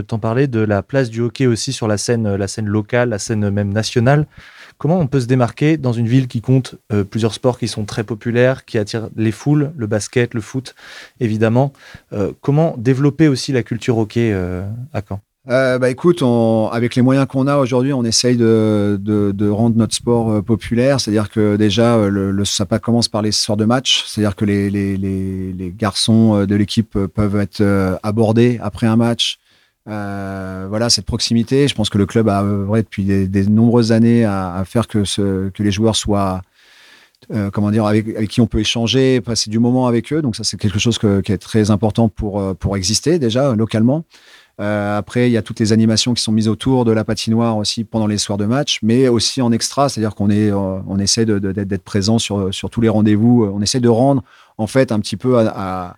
t'en 0.07 0.19
parlais 0.19 0.47
de 0.47 0.61
la 0.61 0.83
place 0.83 1.11
du 1.11 1.21
hockey 1.21 1.47
aussi 1.47 1.73
sur 1.73 1.89
la 1.89 1.99
scène, 1.99 2.37
la 2.37 2.49
scène 2.49 2.67
locale, 2.67 3.11
la 3.11 3.19
scène 3.19 3.51
même 3.51 3.73
nationale. 3.73 4.27
Comment 4.79 4.99
on 4.99 5.07
peut 5.07 5.21
se 5.21 5.27
démarquer 5.27 5.77
dans 5.77 5.93
une 5.93 6.07
ville 6.07 6.27
qui 6.27 6.41
compte 6.41 6.77
euh, 6.93 7.05
plusieurs 7.05 7.35
sports 7.35 7.59
qui 7.59 7.69
sont 7.69 7.85
très 7.85 8.05
populaires, 8.05 8.65
qui 8.65 8.79
attirent 8.79 9.09
les 9.17 9.33
foules, 9.33 9.73
le 9.77 9.87
basket, 9.87 10.35
le 10.35 10.41
foot, 10.41 10.75
évidemment 11.21 11.73
euh, 12.13 12.33
Comment 12.41 12.75
développer 12.77 13.29
aussi 13.29 13.53
la 13.53 13.63
culture 13.63 13.99
hockey 13.99 14.33
euh, 14.33 14.67
à 14.93 15.01
Caen? 15.07 15.21
Bah 15.47 15.91
écoute, 15.91 16.23
avec 16.73 16.95
les 16.97 17.03
moyens 17.03 17.27
qu'on 17.27 17.47
a 17.47 17.59
aujourd'hui, 17.59 17.93
on 17.93 18.03
essaye 18.03 18.39
de, 18.39 19.49
rendre 19.51 19.77
notre 19.77 19.95
sport 19.95 20.43
populaire. 20.43 21.01
C'est-à-dire 21.01 21.29
que 21.29 21.57
déjà, 21.57 21.99
le, 22.09 22.31
le, 22.31 22.45
ça 22.47 22.65
commence 22.65 23.09
par 23.09 23.21
les 23.21 23.31
soirs 23.31 23.59
de 23.59 23.67
match. 23.67 24.05
C'est-à-dire 24.07 24.37
que 24.37 24.47
les, 24.47 24.71
les, 24.71 24.97
les, 24.97 25.75
garçons 25.77 26.47
de 26.47 26.55
l'équipe 26.55 26.99
peuvent 27.09 27.37
être 27.37 27.63
abordés 28.03 28.59
après 28.63 28.87
un 28.87 28.97
match. 28.97 29.39
Euh, 29.89 30.67
voilà, 30.69 30.89
cette 30.89 31.05
proximité. 31.05 31.69
Je 31.69 31.75
pense 31.75 31.91
que 31.91 31.99
le 31.99 32.07
club 32.07 32.29
a 32.29 32.43
œuvré 32.43 32.83
depuis 32.83 33.05
des, 33.05 33.29
des, 33.29 33.47
nombreuses 33.47 33.93
années 33.93 34.25
à, 34.25 34.55
à 34.55 34.65
faire 34.65 34.89
que, 34.89 35.05
ce, 35.05 35.51
que 35.51 35.63
les 35.63 35.71
joueurs 35.71 35.97
soient 35.97 36.43
euh, 37.33 37.51
comment 37.51 37.71
dire, 37.71 37.87
avec, 37.87 38.09
avec, 38.09 38.31
qui 38.31 38.41
on 38.41 38.47
peut 38.47 38.61
échanger, 38.61 39.21
passer 39.21 39.51
du 39.51 39.59
moment 39.59 39.87
avec 39.87 40.13
eux. 40.13 40.23
Donc 40.23 40.37
ça, 40.37 40.45
c'est 40.45 40.57
quelque 40.57 40.79
chose 40.79 40.99
que, 40.99 41.21
qui 41.21 41.33
est 41.33 41.39
très 41.39 41.71
important 41.71 42.09
pour, 42.09 42.57
pour 42.57 42.77
exister 42.77 43.19
déjà 43.19 43.55
localement. 43.55 44.05
Euh, 44.61 44.97
après, 44.97 45.29
il 45.29 45.33
y 45.33 45.37
a 45.37 45.43
toutes 45.43 45.59
les 45.59 45.73
animations 45.73 46.15
qui 46.15 46.23
sont 46.23 46.31
mises 46.31 46.49
autour 46.49 46.85
de 46.85 46.93
la 46.93 47.05
patinoire 47.05 47.57
aussi 47.57 47.83
pendant 47.83 48.07
les 48.07 48.19
soirs 48.19 48.39
de 48.39 48.45
match, 48.45 48.79
mais 48.83 49.09
aussi 49.09 49.43
en 49.43 49.51
extra, 49.51 49.89
c'est-à-dire 49.89 50.15
qu'on 50.15 50.31
est, 50.31 50.51
euh, 50.53 50.79
on 50.87 50.99
essaie 50.99 51.27
d'être 51.27 51.83
présent 51.83 52.19
sur, 52.19 52.55
sur 52.55 52.71
tous 52.71 52.81
les 52.81 52.89
rendez-vous. 52.89 53.51
On 53.53 53.61
essaie 53.61 53.81
de 53.81 53.89
rendre 53.89 54.23
en 54.57 54.67
fait 54.67 54.93
un 54.93 55.01
petit 55.01 55.17
peu 55.17 55.39
à 55.39 55.53
à 55.57 55.97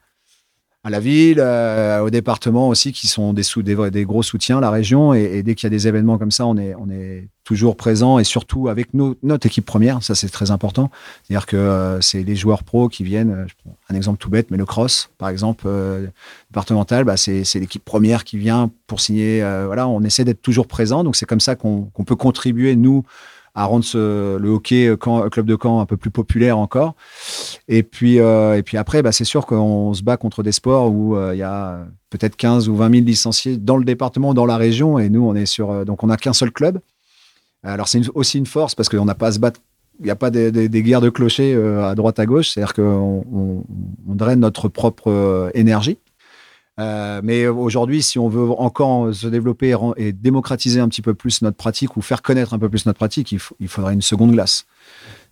la 0.90 1.00
ville, 1.00 1.40
euh, 1.40 2.00
au 2.00 2.10
département 2.10 2.68
aussi, 2.68 2.92
qui 2.92 3.08
sont 3.08 3.32
des, 3.32 4.04
gros 4.04 4.22
soutiens, 4.22 4.60
la 4.60 4.70
région. 4.70 5.14
Et, 5.14 5.42
dès 5.42 5.54
qu'il 5.54 5.66
y 5.66 5.68
a 5.68 5.70
des 5.70 5.88
événements 5.88 6.18
comme 6.18 6.30
ça, 6.30 6.46
on 6.46 6.56
est, 6.56 6.74
on 6.76 6.88
est 6.90 7.28
toujours 7.44 7.76
présent 7.76 8.18
et 8.18 8.24
surtout 8.24 8.68
avec 8.68 8.88
notre 8.94 9.46
équipe 9.46 9.66
première. 9.66 10.02
Ça, 10.02 10.14
c'est 10.14 10.28
très 10.28 10.50
important. 10.50 10.90
C'est-à-dire 11.22 11.46
que 11.46 11.56
euh, 11.56 12.00
c'est 12.00 12.22
les 12.22 12.36
joueurs 12.36 12.62
pros 12.62 12.88
qui 12.88 13.04
viennent. 13.04 13.30
Euh, 13.30 13.72
un 13.88 13.94
exemple 13.94 14.18
tout 14.18 14.30
bête, 14.30 14.50
mais 14.50 14.56
le 14.56 14.66
cross, 14.66 15.10
par 15.16 15.28
exemple, 15.28 15.68
départemental, 16.50 17.04
bah, 17.04 17.16
c'est 17.16 17.44
l'équipe 17.54 17.84
première 17.84 18.24
qui 18.24 18.36
vient 18.36 18.70
pour 18.88 19.00
signer. 19.00 19.40
voilà, 19.64 19.86
on 19.86 20.02
essaie 20.02 20.24
d'être 20.24 20.42
toujours 20.42 20.66
présent. 20.66 21.04
Donc, 21.04 21.14
c'est 21.14 21.26
comme 21.26 21.40
ça 21.40 21.54
qu'on 21.54 21.90
peut 22.04 22.16
contribuer, 22.16 22.74
nous, 22.74 23.04
à 23.56 23.64
rendre 23.64 23.86
le 23.94 24.48
hockey 24.50 24.94
camp, 25.00 25.28
club 25.30 25.46
de 25.46 25.56
camp 25.56 25.80
un 25.80 25.86
peu 25.86 25.96
plus 25.96 26.10
populaire 26.10 26.58
encore. 26.58 26.94
Et 27.68 27.82
puis, 27.82 28.20
euh, 28.20 28.56
et 28.58 28.62
puis 28.62 28.76
après, 28.76 29.02
bah, 29.02 29.12
c'est 29.12 29.24
sûr 29.24 29.46
qu'on 29.46 29.94
se 29.94 30.02
bat 30.02 30.18
contre 30.18 30.42
des 30.42 30.52
sports 30.52 30.92
où 30.92 31.16
euh, 31.16 31.34
il 31.34 31.38
y 31.38 31.42
a 31.42 31.86
peut-être 32.10 32.36
15 32.36 32.68
ou 32.68 32.76
20 32.76 32.92
000 32.92 33.06
licenciés 33.06 33.56
dans 33.56 33.78
le 33.78 33.84
département, 33.84 34.34
dans 34.34 34.44
la 34.44 34.58
région, 34.58 34.98
et 34.98 35.08
nous, 35.08 35.26
on 35.26 35.34
est 35.34 35.46
sur, 35.46 35.70
euh, 35.70 35.84
donc 35.84 36.04
on 36.04 36.08
n'a 36.08 36.18
qu'un 36.18 36.34
seul 36.34 36.52
club. 36.52 36.80
Alors 37.62 37.88
c'est 37.88 38.02
aussi 38.14 38.38
une 38.38 38.46
force 38.46 38.74
parce 38.74 38.90
qu'on 38.90 39.06
n'a 39.06 39.14
pas 39.14 39.28
à 39.28 39.32
se 39.32 39.38
battre 39.38 39.60
il 39.98 40.04
n'y 40.04 40.10
a 40.10 40.16
pas 40.16 40.28
des, 40.30 40.68
guerres 40.68 41.00
de 41.00 41.08
clochers 41.08 41.54
à 41.54 41.94
droite 41.94 42.18
à 42.18 42.26
gauche, 42.26 42.50
c'est-à-dire 42.50 42.74
qu'on 42.74 43.24
on, 43.32 43.64
on 44.06 44.14
draine 44.14 44.40
notre 44.40 44.68
propre 44.68 45.50
énergie. 45.54 45.96
Euh, 46.78 47.20
mais 47.24 47.46
aujourd'hui, 47.46 48.02
si 48.02 48.18
on 48.18 48.28
veut 48.28 48.50
encore 48.50 49.14
se 49.14 49.26
développer 49.28 49.74
et, 49.96 50.12
démocratiser 50.12 50.80
un 50.80 50.88
petit 50.88 51.02
peu 51.02 51.14
plus 51.14 51.42
notre 51.42 51.56
pratique 51.56 51.96
ou 51.96 52.02
faire 52.02 52.22
connaître 52.22 52.52
un 52.54 52.58
peu 52.58 52.68
plus 52.68 52.86
notre 52.86 52.98
pratique, 52.98 53.32
il, 53.32 53.68
faudrait 53.68 53.94
une 53.94 54.02
seconde 54.02 54.32
glace. 54.32 54.66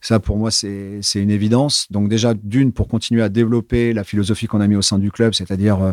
Ça, 0.01 0.21
pour 0.21 0.37
moi, 0.39 0.51
c'est 0.51 1.01
une 1.15 1.31
évidence. 1.31 1.87
Donc 1.91 2.09
déjà, 2.09 2.35
d'une, 2.35 2.73
pour 2.73 2.89
continuer 2.89 3.23
à 3.23 3.29
développer 3.29 3.93
la 3.93 4.05
philosophie 4.05 4.47
qu'on 4.47 4.61
a 4.61 4.67
mis 4.67 4.77
au 4.77 4.83
sein 4.83 4.99
du 4.99 5.11
club, 5.11 5.35
c'est-à-dire 5.35 5.83
euh, 5.83 5.93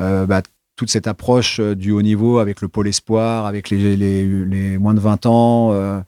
euh 0.00 0.26
bah, 0.26 0.42
toute 0.74 0.88
cette 0.88 1.06
approche 1.06 1.60
du 1.60 1.92
haut 1.92 2.00
niveau 2.00 2.38
avec 2.38 2.62
le 2.62 2.66
pôle 2.66 2.88
espoir, 2.88 3.44
avec 3.44 3.68
les, 3.68 4.78
moins 4.78 4.94
de 4.94 5.00
20 5.00 5.26
ans, 5.26 6.02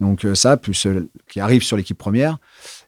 donc 0.00 0.26
ça, 0.34 0.56
plus 0.56 0.88
qui 1.28 1.38
arrive 1.38 1.62
sur 1.62 1.76
l'équipe 1.76 1.96
première. 1.96 2.38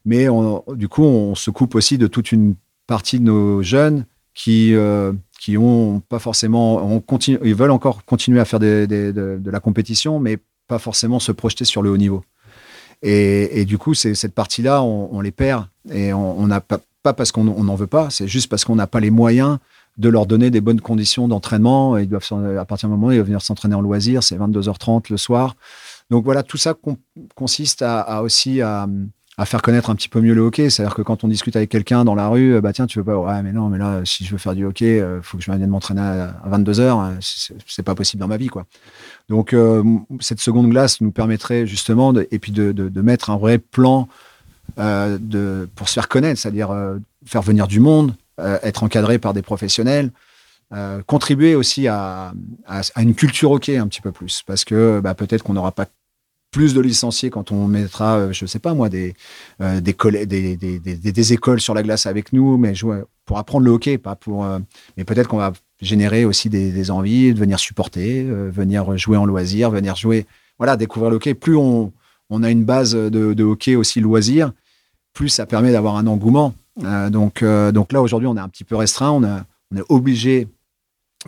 Mais 0.04 0.26
du 0.74 0.88
coup, 0.88 1.04
on 1.04 1.36
se 1.36 1.50
coupe 1.52 1.76
aussi 1.76 1.98
de 1.98 2.08
toute 2.08 2.32
une 2.32 2.56
partie 2.88 3.20
de 3.20 3.24
nos 3.24 3.62
jeunes 3.62 4.06
qui 4.34 4.74
qui 5.40 5.56
ont 5.56 6.00
pas 6.00 6.18
forcément, 6.18 6.76
on 6.84 7.00
continue, 7.00 7.38
ils 7.42 7.54
veulent 7.54 7.70
encore 7.70 8.04
continuer 8.04 8.40
à 8.40 8.44
faire 8.44 8.60
de, 8.60 9.40
la 9.44 9.60
compétition, 9.60 10.20
mais 10.20 10.38
pas 10.68 10.78
forcément 10.78 11.18
se 11.18 11.32
projeter 11.32 11.64
sur 11.64 11.80
le 11.80 11.90
haut 11.90 11.96
niveau. 11.96 12.22
Et, 13.02 13.64
du 13.64 13.78
coup, 13.78 13.94
c'est 13.94 14.14
cette 14.14 14.34
partie-là, 14.34 14.82
on, 14.82 15.20
les 15.22 15.30
perd 15.30 15.66
et 15.90 16.12
on 16.12 16.46
n'a 16.46 16.60
pas, 16.60 16.78
pas 17.02 17.14
parce 17.14 17.32
qu'on 17.32 17.44
n'en 17.44 17.74
veut 17.74 17.86
pas, 17.86 18.10
c'est 18.10 18.28
juste 18.28 18.50
parce 18.50 18.66
qu'on 18.66 18.76
n'a 18.76 18.86
pas 18.86 19.00
les 19.00 19.10
moyens 19.10 19.56
de 19.96 20.10
leur 20.10 20.26
donner 20.26 20.50
des 20.50 20.60
bonnes 20.60 20.82
conditions 20.82 21.26
d'entraînement. 21.26 21.96
Ils 21.96 22.06
doivent, 22.06 22.58
à 22.58 22.64
partir 22.66 22.90
du 22.90 22.94
moment 22.94 23.06
où 23.06 23.12
ils 23.12 23.16
doivent 23.16 23.26
venir 23.26 23.40
s'entraîner 23.40 23.74
en 23.74 23.80
loisir, 23.80 24.22
c'est 24.22 24.36
22h30 24.36 25.10
le 25.10 25.16
soir. 25.16 25.56
Donc 26.10 26.24
voilà, 26.24 26.42
tout 26.42 26.58
ça 26.58 26.74
consiste 27.34 27.80
à 27.80 28.22
aussi 28.22 28.60
à, 28.60 28.86
à 29.36 29.46
faire 29.46 29.62
connaître 29.62 29.90
un 29.90 29.94
petit 29.94 30.08
peu 30.08 30.20
mieux 30.20 30.34
le 30.34 30.42
hockey. 30.42 30.70
C'est-à-dire 30.70 30.94
que 30.94 31.02
quand 31.02 31.24
on 31.24 31.28
discute 31.28 31.56
avec 31.56 31.70
quelqu'un 31.70 32.04
dans 32.04 32.14
la 32.14 32.28
rue, 32.28 32.54
euh, 32.54 32.60
bah 32.60 32.72
tiens, 32.72 32.86
tu 32.86 32.98
veux 32.98 33.04
pas, 33.04 33.16
ouais, 33.16 33.42
mais 33.42 33.52
non, 33.52 33.68
mais 33.68 33.78
là, 33.78 34.02
si 34.04 34.24
je 34.24 34.32
veux 34.32 34.38
faire 34.38 34.54
du 34.54 34.64
hockey, 34.64 34.96
il 34.96 35.00
euh, 35.00 35.22
faut 35.22 35.38
que 35.38 35.42
je 35.42 35.50
vienne 35.50 35.66
m'entraîner 35.66 36.00
à 36.00 36.34
22 36.46 36.80
heures. 36.80 37.00
Euh, 37.00 37.10
c'est 37.20 37.82
pas 37.82 37.94
possible 37.94 38.20
dans 38.20 38.28
ma 38.28 38.36
vie, 38.36 38.48
quoi. 38.48 38.66
Donc, 39.28 39.54
cette 40.18 40.40
seconde 40.40 40.70
glace 40.70 41.00
nous 41.00 41.12
permettrait 41.12 41.64
justement, 41.64 42.12
de, 42.12 42.26
et 42.32 42.40
puis 42.40 42.50
de, 42.50 43.00
mettre 43.00 43.30
un 43.30 43.38
vrai 43.38 43.58
plan 43.58 44.08
de, 44.76 45.68
pour 45.76 45.88
se 45.88 45.94
faire 45.94 46.08
connaître, 46.08 46.40
c'est-à-dire 46.40 46.74
faire 47.24 47.42
venir 47.42 47.68
du 47.68 47.78
monde, 47.78 48.14
être 48.38 48.82
encadré 48.82 49.20
par 49.20 49.32
des 49.32 49.42
professionnels. 49.42 50.10
contribuer 51.06 51.54
aussi 51.54 51.86
à, 51.86 52.32
à, 52.66 53.02
une 53.02 53.14
culture 53.14 53.52
hockey 53.52 53.76
un 53.76 53.86
petit 53.86 54.00
peu 54.00 54.10
plus 54.10 54.42
parce 54.44 54.64
que 54.64 54.98
bah, 54.98 55.14
peut-être 55.14 55.44
qu'on 55.44 55.54
n'aura 55.54 55.70
pas 55.70 55.86
plus 56.50 56.74
de 56.74 56.80
licenciés 56.80 57.30
quand 57.30 57.52
on 57.52 57.66
mettra, 57.66 58.16
euh, 58.16 58.32
je 58.32 58.44
ne 58.44 58.48
sais 58.48 58.58
pas 58.58 58.74
moi, 58.74 58.88
des, 58.88 59.14
euh, 59.60 59.80
des, 59.80 60.26
des, 60.26 60.56
des, 60.56 61.32
écoles 61.32 61.60
sur 61.60 61.74
la 61.74 61.82
glace 61.82 62.06
avec 62.06 62.32
nous, 62.32 62.56
mais 62.56 62.72
pour 63.24 63.38
apprendre 63.38 63.64
le 63.64 63.70
hockey, 63.70 63.98
pas 63.98 64.16
pour. 64.16 64.44
Euh, 64.44 64.58
mais 64.96 65.04
peut-être 65.04 65.28
qu'on 65.28 65.36
va 65.36 65.52
générer 65.80 66.24
aussi 66.24 66.48
des, 66.48 66.90
envies 66.90 67.32
de 67.32 67.38
venir 67.38 67.58
supporter, 67.58 68.24
venir 68.24 68.96
jouer 68.98 69.16
en 69.16 69.24
loisir, 69.24 69.70
venir 69.70 69.96
jouer, 69.96 70.26
voilà, 70.58 70.76
découvrir 70.76 71.10
le 71.10 71.16
hockey. 71.16 71.34
Plus 71.34 71.56
on, 71.56 71.92
on 72.28 72.42
a 72.42 72.50
une 72.50 72.64
base 72.64 72.94
de, 72.94 73.42
hockey 73.42 73.76
aussi 73.76 74.00
loisir, 74.00 74.52
plus 75.14 75.28
ça 75.28 75.46
permet 75.46 75.72
d'avoir 75.72 75.96
un 75.96 76.06
engouement. 76.06 76.54
donc, 76.76 77.42
donc 77.44 77.92
là, 77.92 78.02
aujourd'hui, 78.02 78.26
on 78.26 78.36
est 78.36 78.40
un 78.40 78.48
petit 78.48 78.64
peu 78.64 78.76
restreint, 78.76 79.10
on 79.12 79.76
est 79.76 79.82
obligé 79.88 80.48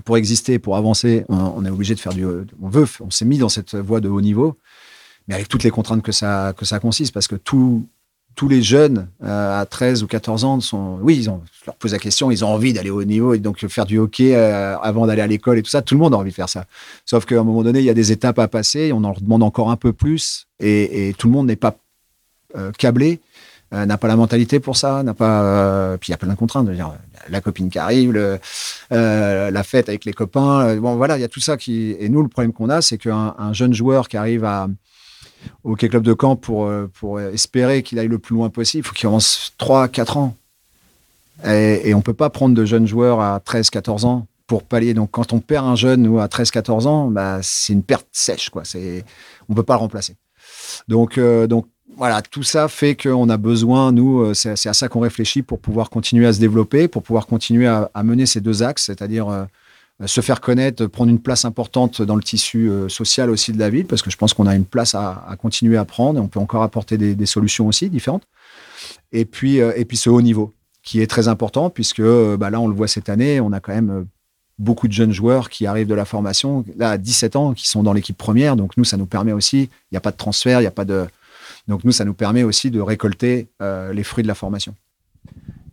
pour 0.05 0.17
exister, 0.17 0.59
pour 0.59 0.77
avancer, 0.77 1.25
on, 1.29 1.37
on 1.37 1.65
est 1.65 1.71
obligé 1.71 1.95
de 1.95 2.01
faire 2.01 2.13
du. 2.13 2.27
On 2.27 2.69
veut, 2.69 2.87
on 3.01 3.11
s'est 3.11 3.25
mis 3.25 3.39
dans 3.39 3.49
cette 3.49 3.75
voie 3.75 4.01
de 4.01 4.09
haut 4.09 4.21
niveau 4.21 4.59
mais 5.29 5.35
avec 5.35 5.49
toutes 5.49 5.65
les 5.65 5.71
contraintes 5.71 6.03
que 6.03 6.13
ça, 6.13 6.53
que 6.57 6.65
ça 6.65 6.79
consiste, 6.79 7.13
parce 7.13 7.29
que 7.29 7.37
tous 7.37 7.87
les 8.49 8.63
jeunes 8.63 9.09
euh, 9.23 9.61
à 9.61 9.67
13 9.67 10.03
ou 10.03 10.07
14 10.07 10.45
ans 10.45 10.61
sont, 10.61 10.99
oui, 11.01 11.17
ils 11.17 11.25
je 11.25 11.67
leur 11.67 11.77
pose 11.77 11.93
la 11.93 11.99
question, 11.99 12.31
ils 12.31 12.45
ont 12.45 12.49
envie 12.49 12.73
d'aller 12.73 12.91
au 12.91 13.05
niveau 13.05 13.35
et 13.35 13.39
donc 13.39 13.65
faire 13.67 13.87
du 13.87 13.99
hockey 13.99 14.35
euh, 14.35 14.77
avant 14.79 15.07
d'aller 15.07 15.23
à 15.23 15.27
l'école 15.27 15.59
et 15.59 15.63
tout 15.63 15.71
ça. 15.71 15.83
Tout 15.83 15.95
le 15.95 16.01
monde 16.01 16.15
a 16.15 16.17
envie 16.17 16.31
de 16.31 16.35
faire 16.35 16.49
ça. 16.49 16.65
Sauf 17.05 17.25
qu'à 17.25 17.39
un 17.39 17.45
moment 17.45 17.63
donné, 17.63 17.79
il 17.79 17.85
y 17.85 17.91
a 17.91 17.95
des 17.95 18.11
étapes 18.11 18.39
à 18.39 18.49
passer, 18.49 18.93
on 18.93 19.05
en 19.05 19.13
demande 19.13 19.43
encore 19.43 19.71
un 19.71 19.77
peu 19.77 19.93
plus 19.93 20.49
et, 20.61 21.15
tout 21.19 21.29
le 21.29 21.33
monde 21.33 21.47
n'est 21.47 21.57
pas 21.57 21.77
euh, 22.57 22.73
câblé, 22.73 23.21
n'a 23.71 23.97
pas 23.97 24.09
la 24.09 24.17
mentalité 24.17 24.61
pour 24.61 24.77
ça, 24.77 25.03
n'a 25.03 25.15
pas. 25.15 25.97
puis 25.99 26.09
il 26.09 26.13
y 26.13 26.15
a 26.15 26.19
plein 26.19 26.29
de 26.29 26.35
contraintes. 26.35 26.69
Dire, 26.69 26.93
la 27.31 27.41
copine 27.41 27.71
qui 27.71 27.79
arrive, 27.79 28.13
la 28.91 29.63
fête 29.63 29.89
avec 29.89 30.05
les 30.05 30.13
copains. 30.13 30.77
bon, 30.77 30.97
voilà, 30.97 31.17
il 31.17 31.23
y 31.23 31.25
a 31.25 31.29
tout 31.29 31.41
ça 31.41 31.57
qui. 31.57 31.97
Et 31.99 32.11
nous, 32.11 32.23
le 32.23 32.29
problème 32.29 32.53
qu'on 32.53 32.69
a, 32.69 32.83
c'est 32.83 32.99
qu'un 32.99 33.53
jeune 33.55 33.73
joueur 33.73 34.09
qui 34.09 34.19
arrive 34.19 34.45
à 34.45 34.69
au 35.65 35.73
Hockey 35.73 35.89
Club 35.89 36.03
de 36.03 36.15
Caen 36.19 36.37
pour, 36.37 36.67
euh, 36.67 36.91
pour 36.93 37.21
espérer 37.21 37.83
qu'il 37.83 37.99
aille 37.99 38.09
le 38.09 38.19
plus 38.19 38.35
loin 38.35 38.51
possible, 38.51 38.85
il 38.85 38.89
faut 38.89 38.95
qu'il 38.95 39.07
avance 39.07 39.53
3-4 39.59 40.19
ans. 40.19 40.37
Et, 41.45 41.93
on 41.95 41.99
ne 41.99 42.03
peut 42.03 42.15
pas 42.15 42.31
prendre 42.31 42.55
de 42.55 42.65
jeunes 42.65 42.87
joueurs 42.87 43.21
à 43.21 43.39
13-14 43.39 44.05
ans 44.05 44.27
pour 44.47 44.63
pallier. 44.63 44.95
Donc 44.95 45.11
quand 45.11 45.33
on 45.33 45.41
perd 45.41 45.67
un 45.67 45.77
jeune 45.77 46.07
ou 46.07 46.21
à 46.21 46.27
13-14 46.27 46.87
ans, 46.87 47.07
bah, 47.09 47.41
c'est 47.43 47.73
une 47.73 47.83
perte 47.83 48.07
sèche. 48.13 48.51
Quoi. 48.51 48.63
On 48.75 49.53
ne 49.53 49.55
peut 49.55 49.63
pas 49.63 49.75
le 49.75 49.81
remplacer. 49.81 50.15
Donc, 50.89 51.19
euh, 51.19 51.47
donc 51.47 51.67
voilà, 51.97 52.23
tout 52.23 52.43
ça 52.43 52.69
fait 52.69 52.95
qu'on 52.95 53.29
a 53.29 53.37
besoin, 53.37 53.93
nous, 53.93 54.21
euh, 54.21 54.35
c'est 54.35 54.69
à 54.69 54.73
ça 54.73 54.89
qu'on 54.89 55.01
réfléchit 55.01 55.43
pour 55.43 55.59
pouvoir 55.59 55.91
continuer 55.91 56.27
à 56.27 56.33
se 56.33 56.41
développer, 56.41 56.89
pour 56.89 57.03
pouvoir 57.03 57.27
continuer 57.27 57.67
à, 57.67 57.91
mener 58.03 58.27
ces 58.27 58.41
deux 58.41 58.63
axes, 58.63 58.85
c'est-à-dire 58.87 59.47
se 60.07 60.21
faire 60.21 60.41
connaître, 60.41 60.87
prendre 60.87 61.11
une 61.11 61.21
place 61.21 61.45
importante 61.45 62.03
dans 62.03 62.17
le 62.17 62.23
tissu 62.23 62.69
euh, 62.69 62.89
social 62.89 63.31
aussi 63.31 63.53
de 63.53 63.59
la 63.59 63.71
ville, 63.71 63.87
parce 63.87 64.03
que 64.03 64.11
je 64.11 64.17
pense 64.17 64.35
qu'on 64.35 64.47
a 64.47 64.55
une 64.55 64.65
place 64.65 64.95
à, 64.95 65.37
continuer 65.41 65.77
à 65.77 65.85
prendre 65.85 66.19
et 66.19 66.23
on 66.23 66.29
peut 66.29 66.41
encore 66.41 66.63
apporter 66.63 66.97
des, 66.97 67.27
solutions 67.27 67.67
aussi 67.67 67.89
différentes. 67.89 68.25
Et 69.13 69.25
puis, 69.25 69.61
euh, 69.61 69.73
et 69.77 69.85
puis 69.85 69.97
ce 69.97 70.11
haut 70.11 70.23
niveau, 70.23 70.53
qui 70.83 71.01
est 71.01 71.07
très 71.07 71.29
important, 71.29 71.71
puisque 71.71 72.03
bah 72.03 72.51
là, 72.51 72.61
on 72.61 72.67
le 72.67 72.75
voit 72.75 72.89
cette 72.89 73.09
année, 73.09 73.41
on 73.41 73.53
a 73.53 73.61
quand 73.61 73.73
même 73.73 74.07
beaucoup 74.59 74.89
de 74.89 74.93
jeunes 74.93 75.13
joueurs 75.13 75.49
qui 75.49 75.67
arrivent 75.67 75.87
de 75.87 75.95
la 75.95 76.05
formation, 76.05 76.65
là, 76.77 76.91
à 76.91 76.99
17 76.99 77.37
ans, 77.37 77.53
qui 77.53 77.69
sont 77.69 77.85
dans 77.85 77.93
l'équipe 77.93 78.17
première. 78.17 78.57
Donc, 78.57 78.77
nous, 78.77 78.85
ça 78.85 78.97
nous 78.97 79.07
permet 79.07 79.33
aussi, 79.33 79.63
il 79.63 79.93
n'y 79.93 79.99
a 79.99 80.01
pas 80.01 80.11
de 80.11 80.17
transfert, 80.17 80.59
il 80.59 80.65
n'y 80.65 80.69
a 80.69 80.73
pas 80.73 80.85
de. 80.85 81.07
Donc, 81.69 81.85
nous, 81.85 81.93
ça 81.93 82.05
nous 82.05 82.15
permet 82.15 82.43
aussi 82.43 82.73
de 82.73 82.81
récolter 82.81 83.47
les 83.61 84.03
fruits 84.03 84.23
de 84.23 84.29
la 84.29 84.35
formation. 84.35 84.75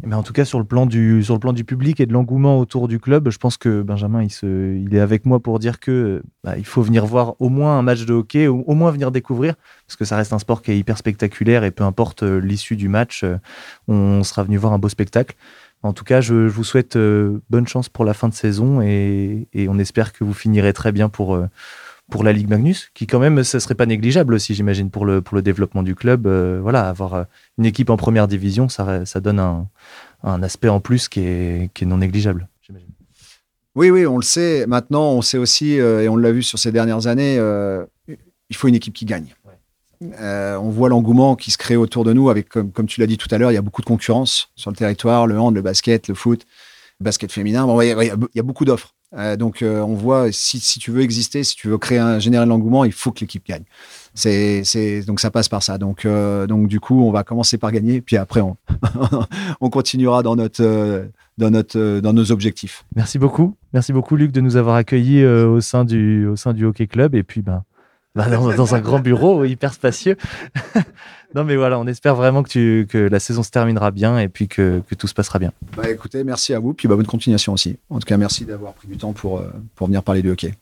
Mais 0.01 0.15
en 0.15 0.23
tout 0.23 0.31
cas, 0.31 0.45
sur 0.45 0.59
le, 0.59 0.65
plan 0.65 0.85
du, 0.85 1.21
sur 1.23 1.33
le 1.33 1.39
plan 1.41 1.51
du 1.51 1.65
public 1.65 1.99
et 1.99 2.05
de 2.05 2.13
l'engouement 2.13 2.57
autour 2.57 2.87
du 2.87 2.99
club, 2.99 3.29
je 3.29 3.37
pense 3.37 3.57
que 3.57 3.81
Benjamin, 3.81 4.23
il, 4.23 4.29
se, 4.29 4.77
il 4.77 4.95
est 4.95 4.99
avec 4.99 5.25
moi 5.25 5.41
pour 5.41 5.59
dire 5.59 5.79
que 5.79 6.23
bah, 6.43 6.57
il 6.57 6.65
faut 6.65 6.81
venir 6.81 7.05
voir 7.05 7.35
au 7.39 7.49
moins 7.49 7.77
un 7.77 7.81
match 7.81 8.05
de 8.05 8.13
hockey, 8.13 8.47
ou 8.47 8.63
au 8.65 8.75
moins 8.75 8.91
venir 8.91 9.11
découvrir, 9.11 9.55
parce 9.87 9.97
que 9.97 10.05
ça 10.05 10.15
reste 10.15 10.31
un 10.31 10.39
sport 10.39 10.61
qui 10.61 10.71
est 10.71 10.79
hyper 10.79 10.97
spectaculaire 10.97 11.65
et 11.65 11.71
peu 11.71 11.83
importe 11.83 12.23
euh, 12.23 12.39
l'issue 12.39 12.77
du 12.77 12.87
match, 12.87 13.25
euh, 13.25 13.37
on 13.89 14.23
sera 14.23 14.43
venu 14.43 14.55
voir 14.55 14.71
un 14.71 14.79
beau 14.79 14.89
spectacle. 14.89 15.35
En 15.83 15.91
tout 15.91 16.05
cas, 16.05 16.21
je, 16.21 16.33
vous 16.33 16.63
souhaite 16.65 16.97
bonne 16.97 17.65
chance 17.65 17.87
pour 17.87 18.03
la 18.03 18.13
fin 18.13 18.27
de 18.27 18.33
saison 18.33 18.81
et, 18.81 19.47
on 19.69 19.79
espère 19.79 20.11
que 20.11 20.25
vous 20.25 20.33
finirez 20.33 20.73
très 20.73 20.91
bien 20.91 21.07
pour, 21.07 21.39
pour 22.09 22.23
la 22.23 22.33
Ligue 22.33 22.49
Magnus, 22.49 22.89
qui 22.93 23.07
quand 23.07 23.19
même, 23.19 23.43
ce 23.43 23.59
serait 23.59 23.75
pas 23.75 23.85
négligeable 23.85 24.33
aussi, 24.33 24.53
j'imagine, 24.53 24.89
pour 24.89 25.05
le, 25.05 25.21
pour 25.21 25.35
le 25.35 25.41
développement 25.41 25.83
du 25.83 25.95
club. 25.95 26.27
voilà, 26.27 26.89
avoir 26.89 27.25
une 27.57 27.65
équipe 27.65 27.89
en 27.89 27.97
première 27.97 28.27
division, 28.27 28.69
ça, 28.69 29.05
ça 29.05 29.19
donne 29.19 29.39
un, 29.39 29.67
un 30.23 30.43
aspect 30.43 30.69
en 30.69 30.79
plus 30.79 31.07
qui 31.07 31.21
est, 31.21 31.69
qui 31.73 31.83
est 31.83 31.87
non 31.87 31.97
négligeable, 31.97 32.47
j'imagine. 32.61 32.89
Oui, 33.75 33.91
oui, 33.91 34.05
on 34.05 34.17
le 34.17 34.23
sait. 34.23 34.65
Maintenant, 34.67 35.11
on 35.11 35.21
sait 35.21 35.37
aussi, 35.37 35.73
et 35.73 36.09
on 36.09 36.17
l'a 36.17 36.31
vu 36.31 36.43
sur 36.43 36.59
ces 36.59 36.71
dernières 36.71 37.07
années, 37.07 37.35
il 38.49 38.55
faut 38.55 38.67
une 38.67 38.75
équipe 38.75 38.93
qui 38.93 39.05
gagne. 39.05 39.35
Euh, 40.21 40.55
on 40.55 40.69
voit 40.69 40.87
l'engouement 40.87 41.35
qui 41.35 41.51
se 41.51 41.57
crée 41.57 41.75
autour 41.75 42.05
de 42.05 42.13
nous 42.13 42.29
avec, 42.29 42.47
comme, 42.47 42.71
tu 42.87 43.01
l'as 43.01 43.07
dit 43.07 43.17
tout 43.17 43.27
à 43.31 43.37
l'heure, 43.37 43.51
il 43.51 43.55
y 43.55 43.57
a 43.57 43.61
beaucoup 43.61 43.81
de 43.81 43.87
concurrence 43.87 44.49
sur 44.55 44.71
le 44.71 44.75
territoire, 44.75 45.27
le 45.27 45.37
hand, 45.37 45.53
le 45.53 45.61
basket, 45.61 46.07
le 46.07 46.15
foot, 46.15 46.45
basket 46.99 47.31
féminin. 47.31 47.67
il, 47.81 48.13
y 48.35 48.39
a, 48.39 48.43
beaucoup 48.43 48.65
d'offres. 48.65 48.93
Euh, 49.15 49.35
donc, 49.35 49.61
euh, 49.61 49.81
on 49.81 49.95
voit, 49.95 50.31
si, 50.31 50.59
tu 50.79 50.91
veux 50.91 51.01
exister, 51.01 51.43
si 51.43 51.55
tu 51.55 51.67
veux 51.67 51.77
créer 51.77 51.97
un 51.97 52.19
général 52.19 52.47
l'engouement, 52.47 52.85
il 52.85 52.91
faut 52.91 53.11
que 53.11 53.21
l'équipe 53.21 53.45
gagne. 53.45 53.63
C'est, 54.13 55.01
donc, 55.07 55.19
ça 55.19 55.31
passe 55.31 55.49
par 55.49 55.63
ça. 55.63 55.77
Donc, 55.77 56.05
donc, 56.05 56.67
du 56.67 56.79
coup, 56.79 57.03
on 57.03 57.11
va 57.11 57.23
commencer 57.23 57.57
par 57.57 57.71
gagner, 57.71 58.01
puis 58.01 58.17
après, 58.17 58.41
on, 58.41 58.57
on 59.61 59.69
continuera 59.69 60.23
dans 60.23 60.35
notre, 60.35 61.07
dans 61.37 61.49
notre, 61.49 61.99
dans 62.01 62.13
nos 62.13 62.31
objectifs. 62.31 62.85
Merci 62.95 63.17
beaucoup. 63.17 63.55
Merci 63.73 63.93
beaucoup, 63.93 64.15
Luc, 64.15 64.31
de 64.31 64.41
nous 64.41 64.57
avoir 64.57 64.75
accueillis 64.75 65.25
au 65.25 65.61
sein 65.61 65.85
du, 65.85 66.27
au 66.27 66.35
sein 66.35 66.53
du 66.53 66.65
Hockey 66.65 66.87
Club. 66.87 67.15
Et 67.15 67.23
puis, 67.23 67.41
ben, 67.41 67.63
bah, 68.15 68.25
dans, 68.27 68.75
un 68.75 68.81
grand 68.81 68.99
bureau 68.99 69.45
hyper 69.45 69.73
spacieux. 69.73 70.17
non, 71.35 71.43
mais 71.43 71.55
voilà, 71.55 71.79
on 71.79 71.85
espère 71.85 72.15
vraiment 72.15 72.41
que, 72.41 72.49
tu, 72.49 72.87
que 72.89 72.97
la 72.97 73.19
saison 73.19 73.43
se 73.43 73.51
terminera 73.51 73.91
bien 73.91 74.17
et 74.19 74.29
puis 74.29 74.47
que, 74.47 74.81
que 74.87 74.95
tout 74.95 75.07
se 75.07 75.13
passera 75.13 75.37
bien. 75.37 75.51
Bah, 75.77 75.89
écoutez, 75.89 76.23
merci 76.23 76.53
à 76.53 76.59
vous, 76.59 76.73
puis 76.73 76.87
bah, 76.87 76.95
bonne 76.95 77.05
continuation 77.05 77.53
aussi. 77.53 77.77
En 77.89 77.99
tout 77.99 78.05
cas, 78.05 78.17
merci 78.17 78.45
d'avoir 78.45 78.73
pris 78.73 78.87
du 78.87 78.97
temps 78.97 79.13
pour, 79.13 79.39
euh, 79.39 79.51
pour 79.75 79.87
venir 79.87 80.01
parler 80.01 80.21
du 80.21 80.31
hockey. 80.31 80.53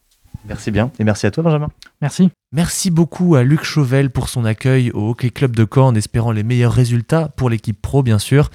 Merci 0.47 0.71
bien. 0.71 0.91
Et 0.99 1.03
merci 1.03 1.25
à 1.25 1.31
toi, 1.31 1.43
Benjamin. 1.43 1.69
Merci. 2.01 2.29
Merci 2.53 2.91
beaucoup 2.91 3.35
à 3.35 3.43
Luc 3.43 3.63
Chauvel 3.63 4.09
pour 4.09 4.29
son 4.29 4.45
accueil 4.45 4.91
au 4.91 5.09
Hockey 5.09 5.29
Club 5.29 5.55
de 5.55 5.67
Caen 5.71 5.87
en 5.87 5.95
espérant 5.95 6.31
les 6.31 6.43
meilleurs 6.43 6.71
résultats 6.71 7.29
pour 7.35 7.49
l'équipe 7.49 7.81
pro, 7.81 8.03
bien 8.03 8.19
sûr. 8.19 8.49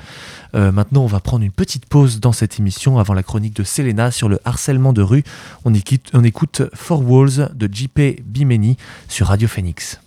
Euh, 0.55 0.73
maintenant, 0.73 1.03
on 1.03 1.07
va 1.07 1.21
prendre 1.21 1.45
une 1.45 1.53
petite 1.53 1.87
pause 1.87 2.21
dans 2.21 2.33
cette 2.33 2.59
émission 2.59 2.99
avant 2.99 3.15
la 3.15 3.23
chronique 3.23 3.55
de 3.55 3.65
Selena 3.65 4.11
sur 4.11 4.29
le 4.29 4.39
harcèlement 4.45 4.93
de 4.93 5.03
rue. 5.03 5.25
On 5.65 5.75
écoute, 5.75 6.11
on 6.15 6.25
écoute 6.25 6.63
Four 6.75 7.09
Walls 7.11 7.51
de 7.55 7.69
JP 7.73 8.23
Bimeni 8.25 8.77
sur 9.09 9.27
Radio 9.29 9.49
Phoenix. 9.49 10.02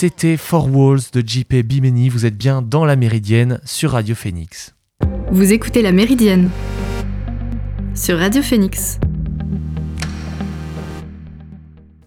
C'était 0.00 0.36
Four 0.36 0.72
Walls 0.72 1.00
de 1.12 1.24
JP 1.26 1.56
Bimeni. 1.64 2.08
Vous 2.08 2.24
êtes 2.24 2.36
bien 2.36 2.62
dans 2.62 2.84
la 2.84 2.94
Méridienne 2.94 3.58
sur 3.64 3.90
Radio 3.90 4.14
Phoenix. 4.14 4.76
Vous 5.32 5.52
écoutez 5.52 5.82
la 5.82 5.90
Méridienne 5.90 6.50
sur 7.96 8.16
Radio 8.16 8.40
Phoenix. 8.40 9.00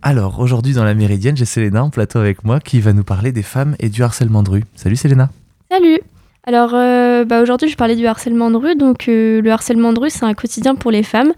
Alors, 0.01 0.39
aujourd'hui 0.39 0.71
dans 0.71 0.85
la 0.85 0.93
Méridienne, 0.93 1.35
j'ai 1.35 1.43
Selena 1.43 1.83
en 1.83 1.89
plateau 1.89 2.19
avec 2.19 2.45
moi 2.45 2.61
qui 2.61 2.79
va 2.79 2.93
nous 2.93 3.03
parler 3.03 3.33
des 3.33 3.43
femmes 3.43 3.75
et 3.79 3.89
du 3.89 4.03
harcèlement 4.03 4.41
de 4.41 4.51
rue. 4.51 4.63
Salut 4.73 4.95
Selena. 4.95 5.29
Salut. 5.69 5.99
Alors, 6.47 6.73
euh, 6.73 7.25
bah 7.25 7.41
aujourd'hui, 7.41 7.67
je 7.67 7.75
parlais 7.75 7.97
du 7.97 8.07
harcèlement 8.07 8.51
de 8.51 8.55
rue. 8.55 8.75
Donc, 8.77 9.09
euh, 9.09 9.41
le 9.41 9.51
harcèlement 9.51 9.91
de 9.91 9.99
rue, 9.99 10.09
c'est 10.09 10.23
un 10.23 10.33
quotidien 10.33 10.75
pour 10.75 10.91
les 10.91 11.03
femmes. 11.03 11.33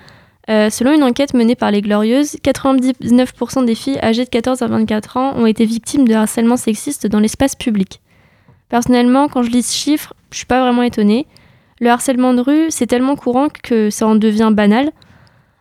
Euh, 0.49 0.69
selon 0.69 0.93
une 0.93 1.03
enquête 1.03 1.34
menée 1.34 1.56
par 1.56 1.71
les 1.71 1.82
Glorieuses, 1.82 2.36
99% 2.43 3.65
des 3.65 3.75
filles 3.75 3.99
âgées 4.01 4.25
de 4.25 4.29
14 4.29 4.62
à 4.62 4.67
24 4.67 5.17
ans 5.17 5.34
ont 5.38 5.45
été 5.45 5.65
victimes 5.65 6.08
de 6.08 6.13
harcèlement 6.13 6.58
sexiste 6.58 7.08
dans 7.08 7.19
l'espace 7.19 7.56
public. 7.56 8.01
Personnellement, 8.67 9.29
quand 9.29 9.43
je 9.43 9.51
lis 9.51 9.63
ce 9.63 9.75
chiffre, 9.75 10.13
je 10.32 10.38
suis 10.38 10.45
pas 10.45 10.62
vraiment 10.62 10.82
étonnée. 10.82 11.27
Le 11.79 11.89
harcèlement 11.89 12.34
de 12.34 12.41
rue, 12.41 12.65
c'est 12.69 12.88
tellement 12.88 13.15
courant 13.15 13.47
que 13.49 13.89
ça 13.89 14.06
en 14.08 14.15
devient 14.15 14.51
banal. 14.51 14.91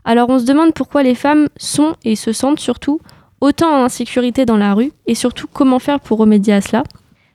Alors 0.04 0.28
on 0.30 0.38
se 0.38 0.44
demande 0.44 0.74
pourquoi 0.74 1.02
les 1.02 1.14
femmes 1.14 1.48
sont, 1.56 1.94
et 2.04 2.16
se 2.16 2.32
sentent 2.32 2.58
surtout, 2.58 3.00
autant 3.40 3.68
en 3.68 3.84
insécurité 3.84 4.44
dans 4.46 4.56
la 4.56 4.74
rue, 4.74 4.92
et 5.06 5.14
surtout 5.14 5.46
comment 5.52 5.78
faire 5.78 6.00
pour 6.00 6.18
remédier 6.18 6.54
à 6.54 6.60
cela. 6.60 6.82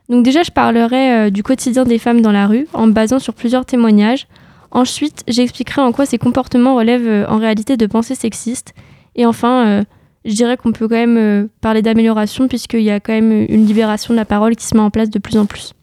Donc 0.10 0.24
déjà, 0.24 0.44
je 0.44 0.52
parlerai 0.52 1.12
euh, 1.12 1.30
du 1.30 1.44
quotidien 1.44 1.84
des 1.84 2.00
femmes 2.00 2.22
dans 2.22 2.32
la 2.32 2.48
rue, 2.48 2.68
en 2.74 2.88
basant 2.88 3.20
sur 3.20 3.34
plusieurs 3.34 3.66
témoignages. 3.66 4.28
Ensuite, 4.72 5.24
j'expliquerai 5.28 5.82
en 5.82 5.92
quoi 5.92 6.06
ces 6.06 6.18
comportements 6.18 6.76
relèvent 6.76 7.08
euh, 7.08 7.26
en 7.28 7.38
réalité 7.38 7.78
de 7.78 7.86
pensées 7.86 8.16
sexistes. 8.16 8.74
Et 9.16 9.26
enfin, 9.26 9.68
euh, 9.68 9.84
je 10.26 10.34
dirais 10.34 10.58
qu'on 10.58 10.72
peut 10.72 10.88
quand 10.88 10.96
même 10.96 11.50
parler 11.62 11.82
d'amélioration, 11.82 12.48
puisqu'il 12.48 12.82
y 12.82 12.92
a 12.92 13.00
quand 13.00 13.14
même 13.14 13.46
une 13.50 13.66
libération 13.66 14.14
de 14.14 14.20
la 14.20 14.26
parole 14.26 14.56
qui 14.56 14.66
se 14.66 14.76
met 14.76 14.82
en 14.82 14.90
place 14.90 15.10
de 15.10 15.20
plus 15.20 15.38
en 15.38 15.46
plus. 15.46 15.74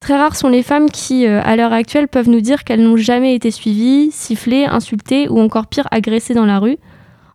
Très 0.00 0.16
rares 0.16 0.36
sont 0.36 0.48
les 0.48 0.62
femmes 0.62 0.90
qui, 0.90 1.26
à 1.26 1.56
l'heure 1.56 1.72
actuelle, 1.72 2.08
peuvent 2.08 2.28
nous 2.28 2.40
dire 2.40 2.64
qu'elles 2.64 2.82
n'ont 2.82 2.96
jamais 2.96 3.34
été 3.34 3.50
suivies, 3.50 4.10
sifflées, 4.12 4.66
insultées 4.66 5.28
ou 5.28 5.40
encore 5.40 5.68
pire, 5.68 5.88
agressées 5.90 6.34
dans 6.34 6.44
la 6.44 6.58
rue. 6.58 6.76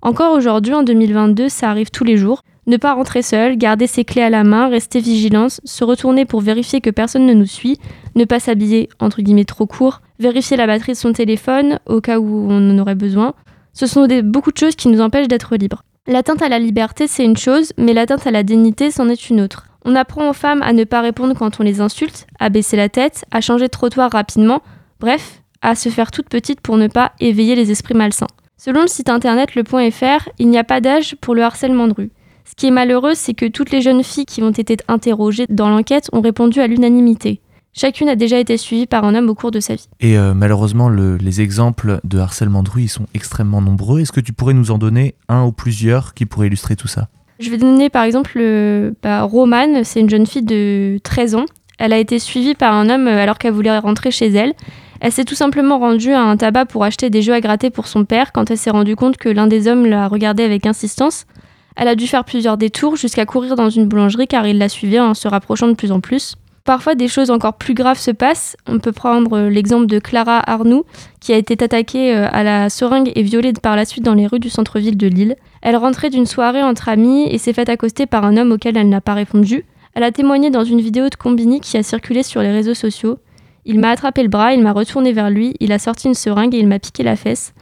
Encore 0.01 0.33
aujourd'hui, 0.33 0.73
en 0.73 0.83
2022, 0.83 1.49
ça 1.49 1.69
arrive 1.69 1.89
tous 1.89 2.03
les 2.03 2.17
jours. 2.17 2.43
Ne 2.67 2.75
pas 2.75 2.93
rentrer 2.93 3.21
seul, 3.21 3.57
garder 3.57 3.87
ses 3.87 4.03
clés 4.03 4.21
à 4.21 4.29
la 4.29 4.43
main, 4.43 4.67
rester 4.67 4.99
vigilance, 4.99 5.61
se 5.63 5.85
retourner 5.85 6.25
pour 6.25 6.41
vérifier 6.41 6.81
que 6.81 6.89
personne 6.89 7.25
ne 7.25 7.33
nous 7.33 7.45
suit, 7.45 7.79
ne 8.15 8.25
pas 8.25 8.41
s'habiller 8.41 8.89
entre 8.99 9.21
guillemets 9.21 9.45
trop 9.45 9.65
court, 9.65 10.01
vérifier 10.19 10.57
la 10.57 10.67
batterie 10.67 10.91
de 10.91 10.97
son 10.97 11.13
téléphone 11.13 11.79
au 11.85 12.01
cas 12.01 12.19
où 12.19 12.47
on 12.49 12.69
en 12.69 12.77
aurait 12.77 12.95
besoin. 12.95 13.35
Ce 13.71 13.85
sont 13.85 14.05
beaucoup 14.21 14.51
de 14.51 14.57
choses 14.57 14.75
qui 14.75 14.89
nous 14.89 14.99
empêchent 14.99 15.29
d'être 15.29 15.55
libres. 15.55 15.83
L'atteinte 16.07 16.41
à 16.41 16.49
la 16.49 16.59
liberté, 16.59 17.07
c'est 17.07 17.23
une 17.23 17.37
chose, 17.37 17.71
mais 17.77 17.93
l'atteinte 17.93 18.27
à 18.27 18.31
la 18.31 18.43
dignité, 18.43 18.91
c'en 18.91 19.07
est 19.07 19.29
une 19.29 19.39
autre. 19.39 19.67
On 19.85 19.95
apprend 19.95 20.29
aux 20.29 20.33
femmes 20.33 20.61
à 20.61 20.73
ne 20.73 20.83
pas 20.83 20.99
répondre 20.99 21.35
quand 21.35 21.61
on 21.61 21.63
les 21.63 21.79
insulte, 21.79 22.27
à 22.37 22.49
baisser 22.49 22.75
la 22.75 22.89
tête, 22.89 23.23
à 23.31 23.39
changer 23.39 23.67
de 23.67 23.71
trottoir 23.71 24.11
rapidement, 24.11 24.61
bref, 24.99 25.41
à 25.61 25.75
se 25.75 25.87
faire 25.87 26.11
toute 26.11 26.27
petite 26.27 26.59
pour 26.59 26.75
ne 26.75 26.87
pas 26.87 27.13
éveiller 27.21 27.55
les 27.55 27.71
esprits 27.71 27.93
malsains. 27.93 28.27
Selon 28.57 28.81
le 28.81 28.87
site 28.87 29.09
internet 29.09 29.55
le.fr, 29.55 30.29
il 30.39 30.49
n'y 30.49 30.57
a 30.57 30.63
pas 30.65 30.81
d'âge 30.81 31.15
pour 31.21 31.35
le 31.35 31.43
harcèlement 31.43 31.87
de 31.87 31.93
rue. 31.93 32.11
Ce 32.47 32.55
qui 32.55 32.67
est 32.67 32.71
malheureux, 32.71 33.13
c'est 33.13 33.33
que 33.33 33.45
toutes 33.45 33.71
les 33.71 33.81
jeunes 33.81 34.03
filles 34.03 34.25
qui 34.25 34.41
ont 34.41 34.51
été 34.51 34.77
interrogées 34.87 35.45
dans 35.49 35.69
l'enquête 35.69 36.09
ont 36.13 36.21
répondu 36.21 36.61
à 36.61 36.67
l'unanimité. 36.67 37.41
Chacune 37.73 38.07
a 38.07 38.15
déjà 38.15 38.39
été 38.39 38.55
suivie 38.55 38.87
par 38.87 39.03
un 39.03 39.13
homme 39.15 39.29
au 39.29 39.35
cours 39.35 39.51
de 39.51 39.59
sa 39.59 39.75
vie. 39.75 39.87
Et 39.99 40.17
euh, 40.17 40.33
malheureusement, 40.33 40.89
les 40.89 41.41
exemples 41.41 41.99
de 42.05 42.17
harcèlement 42.17 42.63
de 42.63 42.69
rue 42.69 42.83
ils 42.83 42.89
sont 42.89 43.05
extrêmement 43.13 43.61
nombreux. 43.61 43.99
Est-ce 43.99 44.13
que 44.13 44.21
tu 44.21 44.31
pourrais 44.33 44.53
nous 44.53 44.71
en 44.71 44.77
donner 44.77 45.13
un 45.27 45.43
ou 45.43 45.51
plusieurs 45.51 46.13
qui 46.13 46.25
pourraient 46.25 46.47
illustrer 46.47 46.75
tout 46.75 46.87
ça? 46.87 47.09
Je 47.39 47.51
vais 47.51 47.57
donner 47.57 47.89
par 47.89 48.03
exemple 48.03 48.41
bah, 49.03 49.23
Romane, 49.23 49.83
c'est 49.83 49.99
une 49.99 50.09
jeune 50.09 50.25
fille 50.25 50.41
de 50.41 50.99
13 51.03 51.35
ans. 51.35 51.45
Elle 51.77 51.93
a 51.93 51.99
été 51.99 52.17
suivie 52.17 52.55
par 52.55 52.73
un 52.73 52.89
homme 52.89 53.07
euh, 53.07 53.21
alors 53.21 53.37
qu'elle 53.37 53.53
voulait 53.53 53.77
rentrer 53.77 54.09
chez 54.09 54.29
elle. 54.29 54.53
Elle 54.99 55.11
s'est 55.11 55.25
tout 55.25 55.35
simplement 55.35 55.77
rendue 55.77 56.13
à 56.13 56.23
un 56.23 56.37
tabac 56.37 56.65
pour 56.65 56.83
acheter 56.83 57.09
des 57.09 57.21
jeux 57.21 57.33
à 57.33 57.41
gratter 57.41 57.69
pour 57.69 57.87
son 57.87 58.05
père 58.05 58.31
quand 58.31 58.49
elle 58.49 58.57
s'est 58.57 58.71
rendue 58.71 58.95
compte 58.95 59.17
que 59.17 59.29
l'un 59.29 59.45
des 59.45 59.67
hommes 59.67 59.85
la 59.85 60.07
regardait 60.07 60.45
avec 60.45 60.65
insistance. 60.65 61.25
Elle 61.77 61.87
a 61.87 61.95
dû 61.95 62.07
faire 62.07 62.25
plusieurs 62.25 62.57
détours 62.57 62.95
jusqu'à 62.95 63.27
courir 63.27 63.55
dans 63.55 63.69
une 63.69 63.87
boulangerie 63.87 64.27
car 64.27 64.47
il 64.47 64.57
la 64.57 64.67
suivait 64.67 64.99
en 64.99 65.13
se 65.13 65.27
rapprochant 65.27 65.67
de 65.67 65.75
plus 65.75 65.91
en 65.91 65.99
plus. 65.99 66.35
Parfois, 66.65 66.95
des 66.95 67.07
choses 67.07 67.31
encore 67.31 67.53
plus 67.53 67.75
graves 67.75 67.99
se 67.99 68.11
passent. 68.11 68.57
On 68.67 68.79
peut 68.79 68.91
prendre 68.91 69.37
euh, 69.37 69.49
l'exemple 69.49 69.85
de 69.85 69.99
Clara 69.99 70.41
Arnoux, 70.45 70.83
qui 71.21 71.31
a 71.31 71.37
été 71.37 71.63
attaquée 71.63 72.13
euh, 72.13 72.27
à 72.29 72.43
la 72.43 72.69
seringue 72.69 73.09
et 73.15 73.21
violée 73.21 73.53
par 73.53 73.77
la 73.77 73.85
suite 73.85 74.03
dans 74.03 74.15
les 74.15 74.27
rues 74.27 74.39
du 74.39 74.49
centre-ville 74.49 74.97
de 74.97 75.07
Lille. 75.07 75.37
Elle 75.61 75.77
rentrait 75.77 76.09
d'une 76.09 76.25
soirée 76.25 76.61
entre 76.63 76.89
amis 76.89 77.25
et 77.29 77.37
s'est 77.37 77.53
faite 77.53 77.69
accoster 77.69 78.05
par 78.05 78.25
un 78.25 78.35
homme 78.35 78.51
auquel 78.51 78.75
elle 78.75 78.89
n'a 78.89 78.99
pas 78.99 79.13
répondu. 79.13 79.63
Elle 79.93 80.03
a 80.03 80.11
témoigné 80.11 80.49
dans 80.49 80.65
une 80.65 80.81
vidéo 80.81 81.07
de 81.07 81.15
Combini 81.15 81.61
qui 81.61 81.77
a 81.77 81.83
circulé 81.83 82.21
sur 82.21 82.41
les 82.41 82.51
réseaux 82.51 82.73
sociaux. 82.73 83.17
Il 83.63 83.79
m'a 83.79 83.91
attrapé 83.91 84.21
le 84.23 84.29
bras, 84.29 84.53
il 84.53 84.61
m'a 84.61 84.73
retourné 84.73 85.13
vers 85.13 85.29
lui, 85.29 85.53
il 85.61 85.71
a 85.71 85.79
sorti 85.79 86.07
une 86.07 86.15
seringue 86.15 86.53
et 86.53 86.59
il 86.59 86.67
m'a 86.67 86.79
piqué 86.79 87.01
la 87.01 87.15
fesse. 87.15 87.53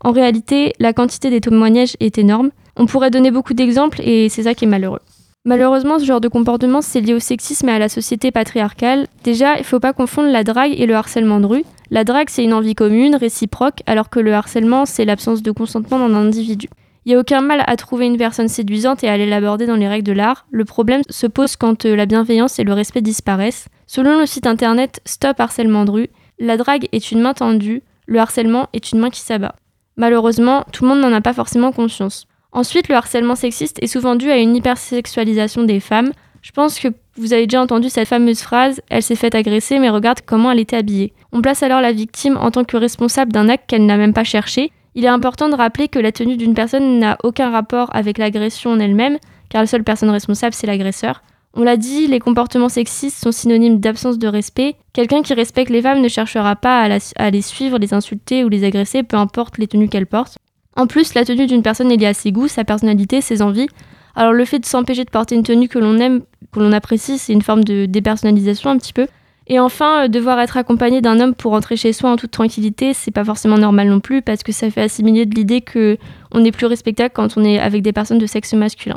En 0.00 0.12
réalité, 0.12 0.72
la 0.78 0.94
quantité 0.94 1.28
des 1.28 1.42
témoignages 1.42 1.96
est 2.00 2.16
énorme. 2.16 2.50
On 2.76 2.86
pourrait 2.86 3.10
donner 3.10 3.30
beaucoup 3.30 3.54
d'exemples 3.54 4.00
et 4.02 4.28
c'est 4.28 4.44
ça 4.44 4.54
qui 4.54 4.64
est 4.64 4.68
malheureux. 4.68 5.00
Malheureusement, 5.46 5.98
ce 5.98 6.06
genre 6.06 6.22
de 6.22 6.28
comportement, 6.28 6.80
c'est 6.80 7.02
lié 7.02 7.12
au 7.12 7.18
sexisme 7.18 7.68
et 7.68 7.72
à 7.72 7.78
la 7.78 7.90
société 7.90 8.30
patriarcale. 8.30 9.06
Déjà, 9.24 9.56
il 9.56 9.60
ne 9.60 9.64
faut 9.64 9.80
pas 9.80 9.92
confondre 9.92 10.30
la 10.30 10.42
drague 10.42 10.72
et 10.74 10.86
le 10.86 10.94
harcèlement 10.94 11.38
de 11.38 11.46
rue. 11.46 11.64
La 11.90 12.04
drague, 12.04 12.30
c'est 12.30 12.42
une 12.42 12.54
envie 12.54 12.74
commune, 12.74 13.14
réciproque, 13.14 13.82
alors 13.86 14.08
que 14.08 14.20
le 14.20 14.32
harcèlement, 14.32 14.86
c'est 14.86 15.04
l'absence 15.04 15.42
de 15.42 15.50
consentement 15.50 15.98
d'un 15.98 16.14
individu. 16.14 16.68
Il 17.04 17.10
n'y 17.10 17.14
a 17.16 17.20
aucun 17.20 17.42
mal 17.42 17.62
à 17.66 17.76
trouver 17.76 18.06
une 18.06 18.16
personne 18.16 18.48
séduisante 18.48 19.04
et 19.04 19.08
à 19.10 19.18
l'aborder 19.18 19.66
dans 19.66 19.76
les 19.76 19.86
règles 19.86 20.06
de 20.06 20.12
l'art. 20.12 20.46
Le 20.50 20.64
problème 20.64 21.02
se 21.10 21.26
pose 21.26 21.56
quand 21.56 21.84
euh, 21.84 21.94
la 21.94 22.06
bienveillance 22.06 22.58
et 22.58 22.64
le 22.64 22.72
respect 22.72 23.02
disparaissent. 23.02 23.68
Selon 23.86 24.18
le 24.18 24.24
site 24.24 24.46
internet 24.46 25.02
Stop 25.04 25.38
Harcèlement 25.38 25.84
de 25.84 25.90
rue, 25.90 26.08
la 26.38 26.56
drague 26.56 26.88
est 26.92 27.12
une 27.12 27.20
main 27.20 27.34
tendue, 27.34 27.82
le 28.06 28.18
harcèlement 28.18 28.68
est 28.72 28.92
une 28.92 29.00
main 29.00 29.10
qui 29.10 29.20
s'abat. 29.20 29.54
Malheureusement, 29.98 30.64
tout 30.72 30.84
le 30.84 30.88
monde 30.88 31.00
n'en 31.00 31.12
a 31.12 31.20
pas 31.20 31.34
forcément 31.34 31.72
conscience. 31.72 32.26
Ensuite, 32.54 32.88
le 32.88 32.94
harcèlement 32.94 33.34
sexiste 33.34 33.82
est 33.82 33.88
souvent 33.88 34.14
dû 34.14 34.30
à 34.30 34.38
une 34.38 34.54
hypersexualisation 34.54 35.64
des 35.64 35.80
femmes. 35.80 36.12
Je 36.40 36.52
pense 36.52 36.78
que 36.78 36.86
vous 37.16 37.32
avez 37.32 37.46
déjà 37.46 37.60
entendu 37.60 37.90
cette 37.90 38.06
fameuse 38.06 38.42
phrase 38.42 38.80
Elle 38.88 39.02
s'est 39.02 39.16
faite 39.16 39.34
agresser, 39.34 39.80
mais 39.80 39.90
regarde 39.90 40.20
comment 40.24 40.52
elle 40.52 40.60
était 40.60 40.76
habillée. 40.76 41.12
On 41.32 41.42
place 41.42 41.64
alors 41.64 41.80
la 41.80 41.92
victime 41.92 42.36
en 42.36 42.52
tant 42.52 42.62
que 42.62 42.76
responsable 42.76 43.32
d'un 43.32 43.48
acte 43.48 43.68
qu'elle 43.68 43.86
n'a 43.86 43.96
même 43.96 44.12
pas 44.12 44.22
cherché. 44.22 44.70
Il 44.94 45.04
est 45.04 45.08
important 45.08 45.48
de 45.48 45.56
rappeler 45.56 45.88
que 45.88 45.98
la 45.98 46.12
tenue 46.12 46.36
d'une 46.36 46.54
personne 46.54 47.00
n'a 47.00 47.18
aucun 47.24 47.50
rapport 47.50 47.90
avec 47.92 48.18
l'agression 48.18 48.70
en 48.70 48.78
elle-même, 48.78 49.18
car 49.48 49.60
la 49.60 49.66
seule 49.66 49.82
personne 49.82 50.10
responsable, 50.10 50.54
c'est 50.54 50.68
l'agresseur. 50.68 51.22
On 51.54 51.64
l'a 51.64 51.76
dit, 51.76 52.06
les 52.06 52.20
comportements 52.20 52.68
sexistes 52.68 53.20
sont 53.22 53.32
synonymes 53.32 53.80
d'absence 53.80 54.18
de 54.18 54.28
respect. 54.28 54.76
Quelqu'un 54.92 55.22
qui 55.22 55.34
respecte 55.34 55.70
les 55.70 55.82
femmes 55.82 56.02
ne 56.02 56.08
cherchera 56.08 56.54
pas 56.54 56.88
à, 57.16 57.30
les 57.30 57.42
suivre, 57.42 57.78
les 57.78 57.94
insulter 57.94 58.44
ou 58.44 58.48
les 58.48 58.64
agresser, 58.64 59.02
peu 59.02 59.16
importe 59.16 59.58
les 59.58 59.66
tenues 59.66 59.88
qu'elles 59.88 60.06
portent. 60.06 60.38
En 60.76 60.86
plus, 60.86 61.14
la 61.14 61.24
tenue 61.24 61.46
d'une 61.46 61.62
personne 61.62 61.90
est 61.92 61.96
liée 61.96 62.06
à 62.06 62.14
ses 62.14 62.32
goûts, 62.32 62.48
sa 62.48 62.64
personnalité, 62.64 63.20
ses 63.20 63.42
envies. 63.42 63.68
Alors 64.16 64.32
le 64.32 64.44
fait 64.44 64.58
de 64.58 64.66
s'empêcher 64.66 65.04
de 65.04 65.10
porter 65.10 65.34
une 65.34 65.42
tenue 65.42 65.68
que 65.68 65.78
l'on 65.78 65.98
aime, 65.98 66.22
que 66.52 66.60
l'on 66.60 66.72
apprécie, 66.72 67.18
c'est 67.18 67.32
une 67.32 67.42
forme 67.42 67.64
de 67.64 67.86
dépersonnalisation 67.86 68.70
un 68.70 68.78
petit 68.78 68.92
peu. 68.92 69.06
Et 69.46 69.58
enfin, 69.58 70.04
euh, 70.04 70.08
devoir 70.08 70.40
être 70.40 70.56
accompagné 70.56 71.00
d'un 71.00 71.20
homme 71.20 71.34
pour 71.34 71.52
rentrer 71.52 71.76
chez 71.76 71.92
soi 71.92 72.10
en 72.10 72.16
toute 72.16 72.30
tranquillité, 72.30 72.94
c'est 72.94 73.10
pas 73.10 73.24
forcément 73.24 73.58
normal 73.58 73.88
non 73.88 74.00
plus 74.00 74.22
parce 74.22 74.42
que 74.42 74.52
ça 74.52 74.70
fait 74.70 74.82
assimiler 74.82 75.26
de 75.26 75.34
l'idée 75.34 75.60
que 75.60 75.98
on 76.32 76.44
est 76.44 76.52
plus 76.52 76.66
respectable 76.66 77.10
quand 77.14 77.36
on 77.36 77.44
est 77.44 77.58
avec 77.58 77.82
des 77.82 77.92
personnes 77.92 78.18
de 78.18 78.26
sexe 78.26 78.54
masculin. 78.54 78.96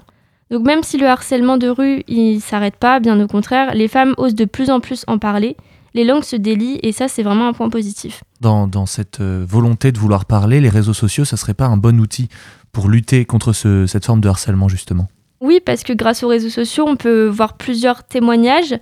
Donc 0.50 0.66
même 0.66 0.84
si 0.84 0.98
le 0.98 1.08
harcèlement 1.08 1.58
de 1.58 1.68
rue, 1.68 2.04
il 2.08 2.40
s'arrête 2.40 2.78
pas, 2.78 3.00
bien 3.02 3.20
au 3.20 3.28
contraire, 3.28 3.74
les 3.74 3.90
femmes 3.90 4.13
osent 4.18 4.36
de 4.36 4.46
plus 4.46 4.70
en 4.70 4.80
plus 4.80 5.04
en 5.08 5.18
parler 5.18 5.58
les 5.97 6.03
langues 6.03 6.23
se 6.23 6.36
délient 6.36 6.79
et 6.83 6.91
ça, 6.91 7.07
c'est 7.07 7.23
vraiment 7.23 7.47
un 7.47 7.53
point 7.53 7.69
positif. 7.69 8.23
Dans, 8.39 8.86
cette 8.86 9.19
euh, 9.19 9.43
volonté 9.47 9.91
de 9.91 9.97
vouloir 9.97 10.25
parler, 10.25 10.62
les 10.62 10.69
réseaux 10.69 10.93
sociaux, 10.93 11.25
ça 11.25 11.38
serait 11.38 11.55
pas 11.55 11.65
un 11.65 11.75
bon 11.75 11.99
outil 11.99 12.29
pour 12.71 12.88
lutter 12.88 13.25
contre 13.25 13.51
cette 13.51 14.05
forme 14.05 14.21
de 14.21 14.29
harcèlement, 14.29 14.69
justement? 14.69 15.07
Oui, 15.41 15.60
parce 15.63 15.83
que 15.83 15.93
grâce 15.93 16.21
aux 16.21 16.27
réseaux 16.27 16.49
sociaux, 16.49 16.86
on 16.88 16.95
peut 16.95 17.25
voir 17.25 17.57
plusieurs 17.57 18.03
témoignages. 18.03 18.75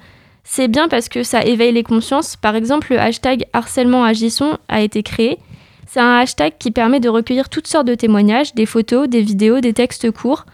C'est 0.43 0.67
bien 0.67 0.89
parce 0.89 1.07
que 1.07 1.23
ça 1.23 1.45
éveille 1.45 1.71
les 1.71 1.83
consciences. 1.83 2.35
Par 2.35 2.55
exemple, 2.55 2.91
le 2.91 2.99
hashtag 2.99 3.45
harcèlement 3.53 4.03
agisson 4.03 4.57
a 4.67 4.81
été 4.81 5.01
créé. 5.01 5.39
C'est 5.87 6.01
un 6.01 6.17
hashtag 6.17 6.55
qui 6.59 6.71
permet 6.71 6.99
de 6.99 7.07
recueillir 7.07 7.47
toutes 7.47 7.67
sortes 7.67 7.87
de 7.87 7.95
témoignages, 7.95 8.53
des 8.55 8.65
photos, 8.65 9.07
des 9.07 9.21
vidéos, 9.21 9.61
des 9.61 9.73
textes 9.73 10.11
courts. 10.11 10.45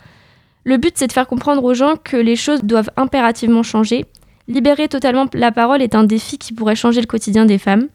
Le 0.63 0.77
but, 0.77 0.93
c'est 0.95 1.07
de 1.07 1.11
faire 1.11 1.27
comprendre 1.27 1.63
aux 1.63 1.73
gens 1.73 1.95
que 2.03 2.17
les 2.17 2.35
choses 2.35 2.63
doivent 2.63 2.91
impérativement 2.97 3.63
changer 3.63 4.05
Libérer 4.51 4.89
totalement 4.89 5.27
la 5.33 5.53
parole 5.53 5.81
est 5.81 5.95
un 5.95 6.03
défi 6.03 6.37
qui 6.37 6.51
pourrait 6.51 6.75
changer 6.75 6.99
le 6.99 7.07
quotidien 7.07 7.45
des 7.45 7.57
femmes. 7.57 7.87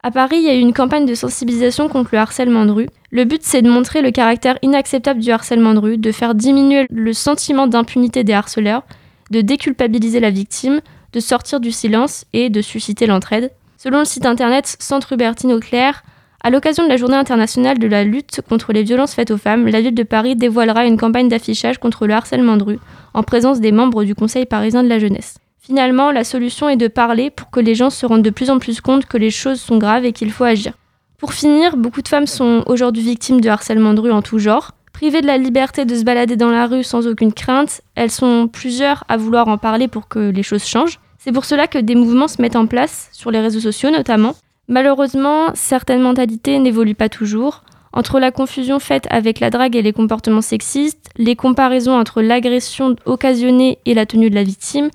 À 0.00 0.12
Paris, 0.12 0.36
il 0.36 0.44
y 0.44 0.48
a 0.48 0.54
eu 0.54 0.60
une 0.60 0.72
campagne 0.72 1.06
de 1.06 1.14
sensibilisation 1.16 1.88
contre 1.88 2.10
le 2.12 2.20
harcèlement 2.20 2.64
de 2.66 2.70
rue. 2.70 2.88
Le 3.10 3.24
but, 3.24 3.40
c'est 3.42 3.62
de 3.62 3.68
montrer 3.68 4.00
le 4.00 4.12
caractère 4.12 4.56
inacceptable 4.62 5.18
du 5.18 5.32
harcèlement 5.32 5.74
de 5.74 5.80
rue, 5.80 5.98
de 5.98 6.12
faire 6.12 6.36
diminuer 6.36 6.86
le 6.88 7.12
sentiment 7.12 7.66
d'impunité 7.66 8.22
des 8.22 8.32
harceleurs, 8.32 8.84
de 9.32 9.40
déculpabiliser 9.40 10.20
la 10.20 10.30
victime, 10.30 10.82
de 11.12 11.18
sortir 11.18 11.58
du 11.58 11.72
silence 11.72 12.26
et 12.32 12.48
de 12.48 12.62
susciter 12.62 13.06
l'entraide. 13.06 13.50
Selon 13.76 13.98
le 13.98 14.04
site 14.04 14.24
internet 14.24 14.76
Centre 14.78 15.14
Hubertine 15.14 15.52
Auclair, 15.52 16.04
à 16.44 16.50
l'occasion 16.50 16.84
de 16.84 16.90
la 16.90 16.96
journée 16.96 17.16
internationale 17.16 17.80
de 17.80 17.88
la 17.88 18.04
lutte 18.04 18.40
contre 18.48 18.72
les 18.72 18.84
violences 18.84 19.14
faites 19.14 19.32
aux 19.32 19.36
femmes, 19.36 19.66
la 19.66 19.80
ville 19.80 19.96
de 19.96 20.02
Paris 20.04 20.36
dévoilera 20.36 20.86
une 20.86 20.96
campagne 20.96 21.28
d'affichage 21.28 21.78
contre 21.78 22.06
le 22.06 22.14
harcèlement 22.14 22.56
de 22.56 22.62
rue, 22.62 22.78
en 23.14 23.24
présence 23.24 23.58
des 23.58 23.72
membres 23.72 24.04
du 24.04 24.14
Conseil 24.14 24.46
parisien 24.46 24.84
de 24.84 24.88
la 24.88 25.00
jeunesse. 25.00 25.38
Finalement, 25.64 26.10
la 26.10 26.24
solution 26.24 26.68
est 26.68 26.76
de 26.76 26.88
parler 26.88 27.30
pour 27.30 27.48
que 27.48 27.58
les 27.58 27.74
gens 27.74 27.88
se 27.88 28.04
rendent 28.04 28.20
de 28.20 28.28
plus 28.28 28.50
en 28.50 28.58
plus 28.58 28.82
compte 28.82 29.06
que 29.06 29.16
les 29.16 29.30
choses 29.30 29.58
sont 29.58 29.78
graves 29.78 30.04
et 30.04 30.12
qu'il 30.12 30.30
faut 30.30 30.44
agir. 30.44 30.74
Pour 31.16 31.32
finir, 31.32 31.78
beaucoup 31.78 32.02
de 32.02 32.08
femmes 32.08 32.26
sont 32.26 32.62
aujourd'hui 32.66 33.02
victimes 33.02 33.40
de 33.40 33.48
harcèlement 33.48 33.94
de 33.94 34.00
rue 34.00 34.12
en 34.12 34.20
tout 34.20 34.38
genre. 34.38 34.72
Privées 34.92 35.22
de 35.22 35.26
la 35.26 35.38
liberté 35.38 35.86
de 35.86 35.94
se 35.94 36.04
balader 36.04 36.36
dans 36.36 36.50
la 36.50 36.66
rue 36.66 36.84
sans 36.84 37.06
aucune 37.06 37.32
crainte, 37.32 37.80
elles 37.94 38.10
sont 38.10 38.46
plusieurs 38.46 39.04
à 39.08 39.16
vouloir 39.16 39.48
en 39.48 39.56
parler 39.56 39.88
pour 39.88 40.06
que 40.06 40.18
les 40.18 40.42
choses 40.42 40.66
changent. 40.66 41.00
C'est 41.16 41.32
pour 41.32 41.46
cela 41.46 41.66
que 41.66 41.78
des 41.78 41.94
mouvements 41.94 42.28
se 42.28 42.42
mettent 42.42 42.56
en 42.56 42.66
place, 42.66 43.08
sur 43.12 43.30
les 43.30 43.40
réseaux 43.40 43.60
sociaux 43.60 43.90
notamment. 43.90 44.34
Malheureusement, 44.68 45.46
certaines 45.54 46.02
mentalités 46.02 46.58
n'évoluent 46.58 46.94
pas 46.94 47.08
toujours. 47.08 47.64
Entre 47.94 48.20
la 48.20 48.32
confusion 48.32 48.80
faite 48.80 49.06
avec 49.08 49.40
la 49.40 49.48
drague 49.48 49.76
et 49.76 49.82
les 49.82 49.94
comportements 49.94 50.42
sexistes, 50.42 51.08
les 51.16 51.36
comparaisons 51.36 51.98
entre 51.98 52.20
l'agression 52.20 52.96
occasionnée 53.06 53.78
et 53.86 53.94
la 53.94 54.04
tenue 54.04 54.28
de 54.28 54.34
la 54.34 54.42
victime, 54.42 54.90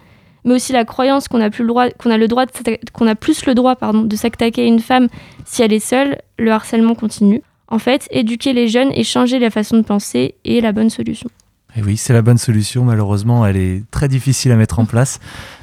mais 0.46 0.56
aussi 0.56 0.74
la 0.74 0.86
croyance 0.86 1.28
qu'on 1.28 1.42
a 1.42 1.50
plus 1.50 1.64
le 1.64 1.70
droit, 1.70 1.90
qu'on 1.90 2.12
a 2.12 2.18
le 2.18 2.28
droit, 2.28 2.46
qu'on 2.94 3.08
a 3.08 3.16
plus 3.16 3.46
le 3.46 3.56
droit, 3.56 3.76
pardon, 3.76 4.02
de 4.02 4.16
s'attaquer 4.16 4.64
à 4.64 4.66
une 4.66 4.80
femme 4.80 5.08
si 5.46 5.62
elle 5.62 5.74
est 5.74 5.80
seule, 5.80 6.18
le 6.38 6.52
harcèlement 6.52 6.96
continue. 6.96 7.42
En 7.68 7.80
fait, 7.80 8.08
éduquer 8.12 8.54
les 8.54 8.68
jeunes 8.68 8.92
et 8.94 9.04
changer 9.04 9.40
la 9.40 9.52
façon 9.52 9.78
de 9.78 9.84
penser 9.84 10.36
est 10.44 10.62
la 10.62 10.72
bonne 10.72 10.90
solution. 10.90 11.30
Et 11.76 11.84
oui, 11.84 11.98
c'est 11.98 12.14
la 12.14 12.24
bonne 12.24 12.40
solution. 12.40 12.84
Malheureusement, 12.84 13.46
elle 13.46 13.58
est 13.58 13.84
très 13.92 14.08
difficile 14.08 14.52
à 14.52 14.56
mettre 14.56 14.80
en 14.80 14.86
place. 14.86 15.20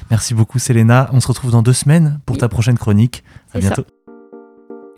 Merci 0.09 0.33
beaucoup, 0.33 0.57
Selena. 0.57 1.09
On 1.11 1.19
se 1.19 1.27
retrouve 1.27 1.51
dans 1.51 1.61
deux 1.61 1.73
semaines 1.73 2.19
pour 2.25 2.37
ta 2.37 2.47
prochaine 2.47 2.77
chronique. 2.77 3.23
À 3.53 3.61
ça. 3.61 3.75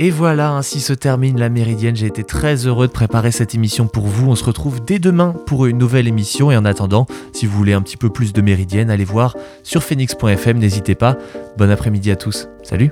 Et 0.01 0.11
voilà, 0.11 0.51
ainsi 0.51 0.79
se 0.79 0.93
termine 0.93 1.37
la 1.37 1.49
Méridienne. 1.49 1.95
J'ai 1.95 2.07
été 2.07 2.23
très 2.23 2.65
heureux 2.65 2.87
de 2.87 2.91
préparer 2.93 3.31
cette 3.31 3.53
émission 3.53 3.85
pour 3.87 4.07
vous. 4.07 4.29
On 4.29 4.35
se 4.35 4.45
retrouve 4.45 4.79
dès 4.83 4.97
demain 4.97 5.35
pour 5.45 5.65
une 5.65 5.77
nouvelle 5.77 6.07
émission. 6.07 6.51
Et 6.51 6.57
en 6.57 6.63
attendant, 6.63 7.05
si 7.33 7.45
vous 7.45 7.57
voulez 7.57 7.73
un 7.73 7.81
petit 7.81 7.97
peu 7.97 8.09
plus 8.09 8.31
de 8.31 8.41
Méridienne, 8.41 8.89
allez 8.89 9.03
voir 9.03 9.35
sur 9.61 9.83
phoenix.fm. 9.83 10.57
N'hésitez 10.57 10.95
pas. 10.95 11.17
Bon 11.57 11.69
après-midi 11.69 12.11
à 12.11 12.15
tous. 12.15 12.47
Salut 12.63 12.91